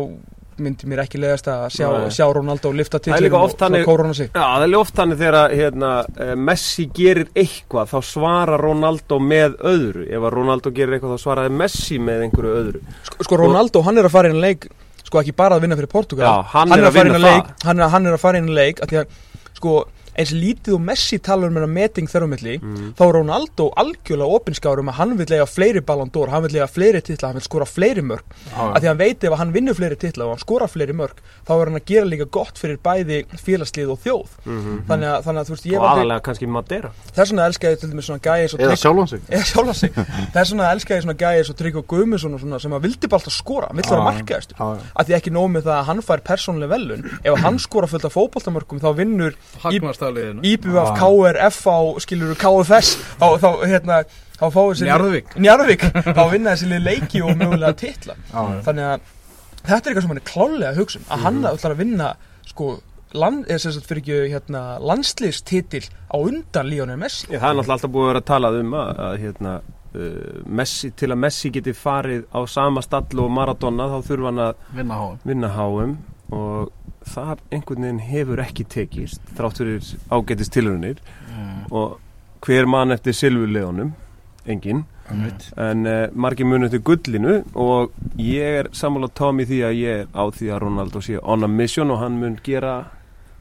myndi 0.63 0.89
mér 0.91 1.03
ekki 1.05 1.21
leiðast 1.21 1.49
að 1.53 1.65
sjá, 1.75 1.87
sjá 2.15 2.25
Ronaldo 2.33 2.73
lifta 2.73 3.01
titlum 3.03 3.35
og 3.37 3.45
oft 3.51 3.59
þannig- 3.61 3.85
kórona 3.87 4.15
sig 4.15 4.31
Já, 4.33 4.43
það 4.43 4.65
er 4.67 4.73
ljóft 4.73 4.95
þannig 5.01 5.21
þegar 5.21 5.39
að, 5.41 5.55
hérna, 5.61 5.91
eh, 6.19 6.35
Messi 6.49 6.87
gerir 6.95 7.29
eitthvað 7.35 7.93
þá 7.93 7.99
svarar 8.13 8.61
Ronaldo 8.61 9.19
með 9.21 9.57
öðru. 9.61 10.07
Ef 10.11 10.23
að 10.23 10.35
Ronaldo 10.37 10.71
gerir 10.73 10.97
eitthvað 10.97 11.17
þá 11.17 11.25
svaraði 11.27 11.53
Messi 11.61 11.99
með 11.99 12.27
einhverju 12.27 12.57
öðru. 12.61 12.81
Sko, 13.03 13.25
sko 13.25 13.37
Ronaldo, 13.37 13.83
hann 13.83 13.99
er 13.99 14.05
að 14.05 14.11
fara 14.17 14.29
inn 14.29 14.37
í 14.37 14.41
leik 14.41 14.69
sko 15.07 15.21
ekki 15.23 15.37
bara 15.37 15.57
að 15.57 15.61
vinna 15.67 15.77
fyrir 15.79 15.91
Portugal. 15.93 16.27
Já, 16.27 16.43
hann 16.57 16.73
er 16.73 16.89
að 16.89 16.93
fara 16.93 17.05
vinna 17.05 17.17
inn 17.17 17.23
í 17.23 17.29
leik, 17.31 17.53
hann, 17.65 17.79
er, 17.81 17.89
hann 17.89 18.07
að 18.07 18.19
fara 18.21 18.39
inn 18.39 18.49
í 18.49 18.57
leik 18.57 18.81
að 18.83 18.89
því 18.91 19.01
að 19.03 19.07
sko 19.55 19.75
eins 20.17 20.33
lítið 20.33 20.75
og 20.77 20.83
Messi 20.87 21.19
talar 21.19 21.51
um 21.51 21.57
hennar 21.59 21.71
meting 21.73 22.09
þeirra 22.11 22.27
á 22.29 22.33
milli 22.33 22.55
Mm. 22.57 22.95
þá 22.97 23.03
er 23.07 23.13
Ronaldo 23.17 23.67
algjörlega 23.77 24.37
opinskáður 24.39 24.81
um 24.81 24.89
að 24.91 24.97
hann 25.01 25.17
vil 25.19 25.27
lega 25.29 25.47
fleiri 25.47 25.81
Ballon 25.85 26.11
d'Or, 26.11 26.31
hann 26.33 26.43
vil 26.47 26.53
lega 26.57 26.67
fleiri 26.67 27.03
titla, 27.05 27.29
hann 27.29 27.37
vil 27.41 27.45
skora 27.45 27.67
fleiri 27.69 28.03
mörg 28.03 28.25
að 28.57 28.81
því 28.81 28.87
að 28.87 28.89
hann 28.89 28.99
veit 29.03 29.25
ef 29.25 29.33
að 29.33 29.41
hann 29.43 29.53
vinnur 29.53 29.75
fleiri 29.77 29.97
titla 29.97 30.25
og 30.25 30.31
hann 30.35 30.43
skora 30.43 30.67
fleiri 30.69 30.95
mörg 30.97 31.21
þá 31.47 31.53
er 31.57 31.65
hann 31.71 31.81
að 31.81 31.85
gera 31.91 32.07
líka 32.07 32.27
gott 32.31 32.59
fyrir 32.59 32.79
bæði 32.83 33.25
félagslið 33.37 33.91
og 33.93 34.01
þjóð. 34.05 34.29
Mhm. 34.47 34.87
þannig, 34.89 35.09
að, 35.13 35.23
þannig 35.27 35.41
að 35.41 35.47
þú 35.47 35.55
veist 35.57 35.67
ég 35.67 35.79
og 35.81 35.87
aðalega 35.91 36.23
kannski 36.27 36.47
Madeira. 36.49 36.91
Þess 37.13 37.31
vegna 37.33 37.47
elska 37.47 37.71
ég 37.71 37.81
til 37.81 37.91
dæmis 37.91 38.07
svona 38.07 38.49
svo 38.49 38.59
Eða 38.59 38.77
sjálfan 38.77 39.09
sig. 39.09 39.21
Eða 39.31 39.47
sjálfa 39.53 39.75
sig. 39.75 39.91
Þess 40.35 40.51
vegna 40.53 40.71
elska 40.73 40.95
ég 40.97 41.03
svona 41.05 41.19
gæði 41.21 41.45
svo 41.47 41.55
Tryggva 41.57 41.83
Guðmundsson 41.87 42.35
og 42.35 42.41
svona 42.41 42.61
sem 42.61 42.73
að 42.73 42.83
vildi 42.87 43.09
bara 43.09 43.21
alltaf 43.21 43.37
skora 43.37 43.69
vill 43.73 43.85
vera 43.87 44.05
markaðistur 44.07 44.57
að 44.61 45.07
því 45.07 45.17
ekki 45.19 45.33
nóg 45.35 45.49
með 45.53 45.67
það 45.69 45.77
að 45.77 45.87
hann 45.91 46.03
fær 46.07 46.23
persónlega 46.27 46.73
velun 46.73 47.05
ef 47.23 47.39
hann 47.45 47.59
skora 47.63 47.87
fullt 47.91 48.07
af 48.09 48.15
fótboltamörkum 48.17 48.81
þá 48.83 48.89
vinnur 48.97 49.37
Hagnastafliðinu 50.07 50.47
IBVF, 50.47 50.93
KR, 51.01 51.39
FH, 51.51 51.77
skilur 52.05 52.35
KFS 52.41 52.95
þá, 53.19 53.27
þá 53.43 53.49
hérna 53.67 54.01
þá 54.37 54.47
fáið 54.53 54.73
sér 54.81 54.91
Njarðvík. 54.91 55.37
Njarðvík. 55.43 55.87
Þá 56.07 56.25
vinna 56.33 56.55
þessi 56.55 56.73
lið 56.73 56.83
leiki 56.85 57.23
og 57.25 57.39
mögulega 57.41 57.77
titla. 57.81 58.17
Þannig 58.67 58.91
að 58.91 59.15
þetta 59.63 59.77
er 59.77 59.89
eitthvað 59.93 60.05
sem 60.05 60.13
hann 60.13 60.21
er 60.21 60.29
klálega 60.33 60.73
að 60.73 60.83
hugsa 60.83 61.01
um 61.01 61.09
að 61.09 61.25
hann 61.27 61.41
ætlar 61.53 61.77
að 61.77 61.81
vinna 61.83 62.11
sko 62.47 62.75
land, 63.17 63.47
eða 63.47 63.63
sem 63.63 63.73
sagt 63.75 63.89
fyrir 63.89 64.03
ekki 64.03 64.35
hérna 64.35 64.63
landslýstitil 64.83 65.87
á 65.87 66.17
undan 66.19 66.69
Lionel 66.69 67.01
Messi. 67.01 67.31
Já, 67.31 67.39
það 67.39 67.49
er 67.49 67.57
náttúrulega 67.61 67.79
alltaf 67.79 67.95
búið 67.95 68.05
að 68.05 68.13
vera 68.13 68.23
að 68.23 68.29
talað 68.33 68.59
um 68.61 68.77
að, 68.77 68.91
að 69.07 69.17
hérna, 69.23 69.55
uh, 69.97 70.43
Messi, 70.61 70.91
til 71.01 71.11
að 71.15 71.23
Messi 71.25 71.53
geti 71.55 71.75
farið 71.77 72.27
á 72.35 72.41
sama 72.51 72.85
stall 72.85 73.25
og 73.25 73.33
Maradona 73.33 73.89
þá 73.95 73.97
þurfa 74.11 74.33
hann 74.33 74.45
að 74.51 74.61
Vinna 74.77 75.01
háum 75.01 75.25
vinna 75.25 75.53
háum 75.57 75.97
og 76.35 76.73
það 77.07 77.45
einhvern 77.55 77.87
veginn 77.87 78.03
hefur 78.03 78.43
ekki 78.43 78.67
tekist 78.73 79.23
þrátt 79.39 79.61
fyrir 79.63 79.93
ágætist 80.11 80.55
tilhörunir 80.57 80.99
og 81.71 81.99
hver 82.47 82.67
mann 82.71 82.95
eftir 82.95 83.15
silfurleðunum 83.17 83.93
engin 84.47 84.85
en 85.11 85.87
uh, 85.87 86.09
margir 86.19 86.49
muni 86.51 86.67
eftir 86.67 86.83
gullinu 86.83 87.39
og 87.55 87.95
ég 88.19 88.61
er 88.63 88.69
sammála 88.75 89.11
Tom 89.15 89.39
í 89.43 89.47
því 89.47 89.63
að 89.69 89.79
ég 89.79 90.03
er 90.03 90.11
á 90.11 90.25
því 90.35 90.51
að 90.51 90.61
Ronaldo 90.65 91.03
sé 91.05 91.21
on 91.23 91.47
a 91.47 91.51
mission 91.51 91.93
og 91.95 92.01
hann 92.03 92.19
mun 92.19 92.39
gera 92.43 92.75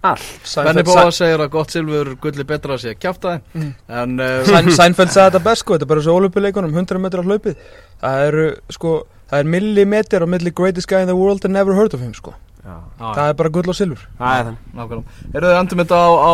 allt. 0.06 0.28
Seinfeld, 0.46 0.86
Bóa 0.86 1.10
segir 1.10 1.42
að 1.42 1.50
gott 1.56 1.74
silfur 1.74 2.12
gulli 2.22 2.46
betra 2.46 2.78
að 2.78 2.84
sé 2.84 2.94
að 2.94 3.02
kjafta 3.02 3.34
þið 3.34 3.56
Mm. 3.56 3.74
En 3.90 4.20
uh, 4.22 4.46
Sein, 4.46 4.72
Seinfeld 4.78 5.14
sagði 5.16 5.32
þetta 5.32 5.44
best 5.50 5.66
sko, 5.66 5.74
þetta 5.74 5.88
er 5.88 5.94
bara 5.96 6.06
svo 6.06 6.18
olympileikunum 6.20 6.78
100 6.78 7.02
metrar 7.02 7.26
hlaupið. 7.26 7.58
Það 8.04 8.26
eru 8.28 8.48
sko, 8.78 8.96
það 9.32 9.42
er 9.42 9.54
millimeter 9.56 10.26
á 10.26 10.28
milli 10.30 10.54
greatest 10.54 10.92
guy 10.92 11.02
in 11.02 11.10
the 11.10 11.18
world 11.18 11.46
and 11.50 11.58
never 11.58 11.74
heard 11.74 11.98
of 11.98 12.06
him 12.06 12.14
sko 12.14 12.36
það 12.66 13.22
er 13.30 13.38
bara 13.42 13.52
gull 13.56 13.70
og 13.72 13.78
silfur. 13.78 14.08
Það 14.20 14.40
er 14.40 14.48
þann 14.50 14.58
Nákvæmlega. 14.80 15.20
Eru 15.34 15.52
þið 15.52 15.60
endur 15.60 15.82
þetta 15.84 16.00
á, 16.02 16.10
á 16.16 16.34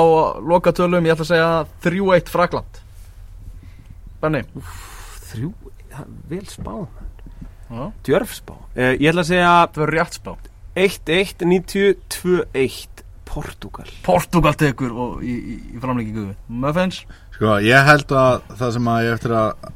lokatölum. 0.54 1.08
Ég 1.10 1.16
ætla 1.16 1.26
að 1.28 1.32
segja 1.34 1.50
3-1 1.86 2.32
Frakland. 2.32 2.80
Benny 4.22 4.44
Þrjú, 5.32 5.52
það 5.92 6.02
er 6.06 6.10
vel 6.32 6.46
spáð 6.52 6.84
Já. 7.72 7.84
Djörf 8.04 8.34
spá. 8.36 8.54
Eh, 8.76 8.98
Ég 9.00 9.10
ætla 9.14 9.24
að 9.24 9.30
segja 9.32 9.52
Það 9.72 9.82
verður 9.82 9.94
rétt 9.98 10.18
spá. 10.20 10.32
1-1, 10.76 11.46
90, 11.48 11.94
2-1 12.12 13.04
Portugal 13.32 13.88
Portugal 14.04 14.54
tekur 14.60 14.92
og 14.92 15.22
í, 15.24 15.32
í, 15.36 15.56
í 15.76 15.80
framlengingu 15.84 16.30
Muffins? 16.48 17.02
Sko, 17.36 17.58
ég 17.64 17.88
held 17.88 18.12
að 18.16 18.42
það 18.60 18.74
sem 18.76 18.90
að 18.92 19.06
ég 19.08 19.16
eftir 19.18 19.34
að 19.40 19.70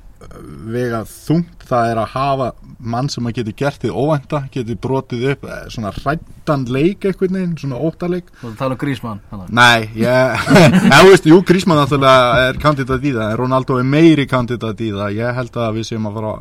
vega 0.71 1.01
þungt 1.09 1.65
það 1.65 1.91
er 1.91 2.01
að 2.01 2.11
hafa 2.13 2.49
mann 2.85 3.09
sem 3.09 3.25
að 3.27 3.39
geti 3.39 3.55
gert 3.57 3.81
þið 3.83 3.95
óvænta, 3.95 4.41
geti 4.53 4.75
brotið 4.81 5.25
upp 5.33 5.47
eh, 5.49 5.63
svona 5.73 5.91
hrættan 5.95 6.67
leik 6.69 7.07
einhvern 7.07 7.39
veginn, 7.39 7.55
svona 7.61 7.79
ótaleik. 7.81 8.29
Þú 8.41 8.53
tala 8.59 8.77
um 8.77 8.81
Grísmann. 8.81 9.23
Nei, 9.49 9.88
ég, 9.97 10.45
þú 10.91 11.09
veist, 11.09 11.29
jú, 11.31 11.41
Grísmann 11.47 11.81
náttúrulega 11.81 12.45
er 12.51 12.61
kandidat 12.61 13.05
í 13.05 13.15
það, 13.15 13.35
Ronaldo 13.41 13.79
er 13.81 13.89
meiri 13.89 14.27
kandidat 14.29 14.85
í 14.85 14.93
það. 14.93 15.17
Ég 15.17 15.41
held 15.41 15.59
að 15.65 15.75
við 15.79 15.89
séum 15.91 16.09
að 16.09 16.21
fara 16.21 16.38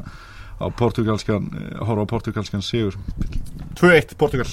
á 0.54 0.66
portugalskan, 0.78 1.50
eh, 1.58 1.74
horfa 1.80 2.06
á 2.06 2.12
portugalskan 2.12 2.64
sigur. 2.64 2.98
2-1 3.80 4.16
Portugal. 4.18 4.48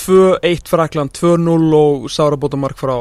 2-1 0.00 0.68
Frakland, 0.70 1.12
2-0 1.12 1.74
og 1.76 2.10
sárabótamark 2.10 2.78
frá, 2.78 2.94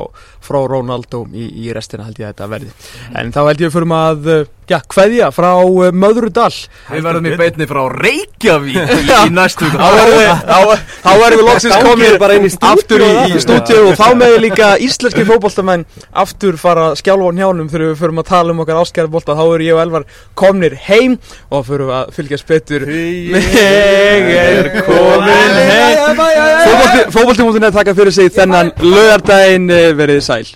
frá 0.43 0.59
Ronaldo 0.67 1.23
í, 1.31 1.47
í 1.63 1.73
restina 1.75 2.07
held 2.07 2.19
ég 2.19 2.27
að 2.27 2.33
þetta 2.33 2.47
verði 2.51 2.73
en 3.21 3.33
þá 3.35 3.39
held 3.47 3.63
ég 3.63 3.73
fyrir 3.73 3.93
að 3.95 4.29
uh, 4.33 4.41
já, 4.69 4.79
kveðja 4.89 5.29
frá 5.33 5.49
uh, 5.63 5.89
Möðrudal. 5.95 6.51
Við 6.89 7.05
verðum 7.05 7.27
í 7.29 7.33
beitni 7.39 7.67
frá 7.69 7.81
Reykjavík 7.93 8.77
í, 8.99 9.05
í 9.09 9.33
næstu 9.33 9.69
þá 9.71 9.85
verðum 9.95 10.19
við, 10.19 10.29
þá, 10.45 10.85
þá 11.03 11.09
verðum 11.23 11.41
við 11.41 11.47
loksins 11.47 11.85
komið 11.87 12.17
bara 12.21 12.37
inn 12.37 12.47
í 12.47 12.51
aftur 12.69 13.03
í, 13.05 13.09
í 13.33 13.41
stúdíu 13.43 13.81
og 13.89 13.99
þá 13.99 14.07
með 14.19 14.37
líka 14.45 14.69
íslenski 14.85 15.25
fótboltamenn 15.27 15.85
aftur 16.23 16.59
fara 16.61 16.89
að 16.91 16.99
skjálfa 17.01 17.31
á 17.33 17.37
njánum 17.39 17.71
þegar 17.71 17.85
við 17.87 17.99
förum 18.03 18.23
að 18.23 18.29
tala 18.29 18.55
um 18.55 18.63
okkar 18.65 18.81
áskæri 18.83 19.13
bolta. 19.13 19.37
Þá 19.39 19.43
eru 19.47 19.67
ég 19.67 19.77
og 19.77 19.83
Elvar 19.85 20.07
komnir 20.39 20.77
heim 20.87 21.17
og 21.49 21.67
förum 21.69 21.93
að 21.99 22.13
fylgjast 22.17 22.49
betur 22.49 22.87
Ég 22.89 24.31
er 24.39 24.71
komin 24.85 25.59
heim. 25.69 26.23
Fótbolti.net 27.13 27.75
taka 27.75 27.97
fyrir 27.97 28.13
sig 28.15 28.33
þennan 28.35 28.73
lögardaginn 28.83 29.69
verið 29.97 30.25
sæl 30.25 30.49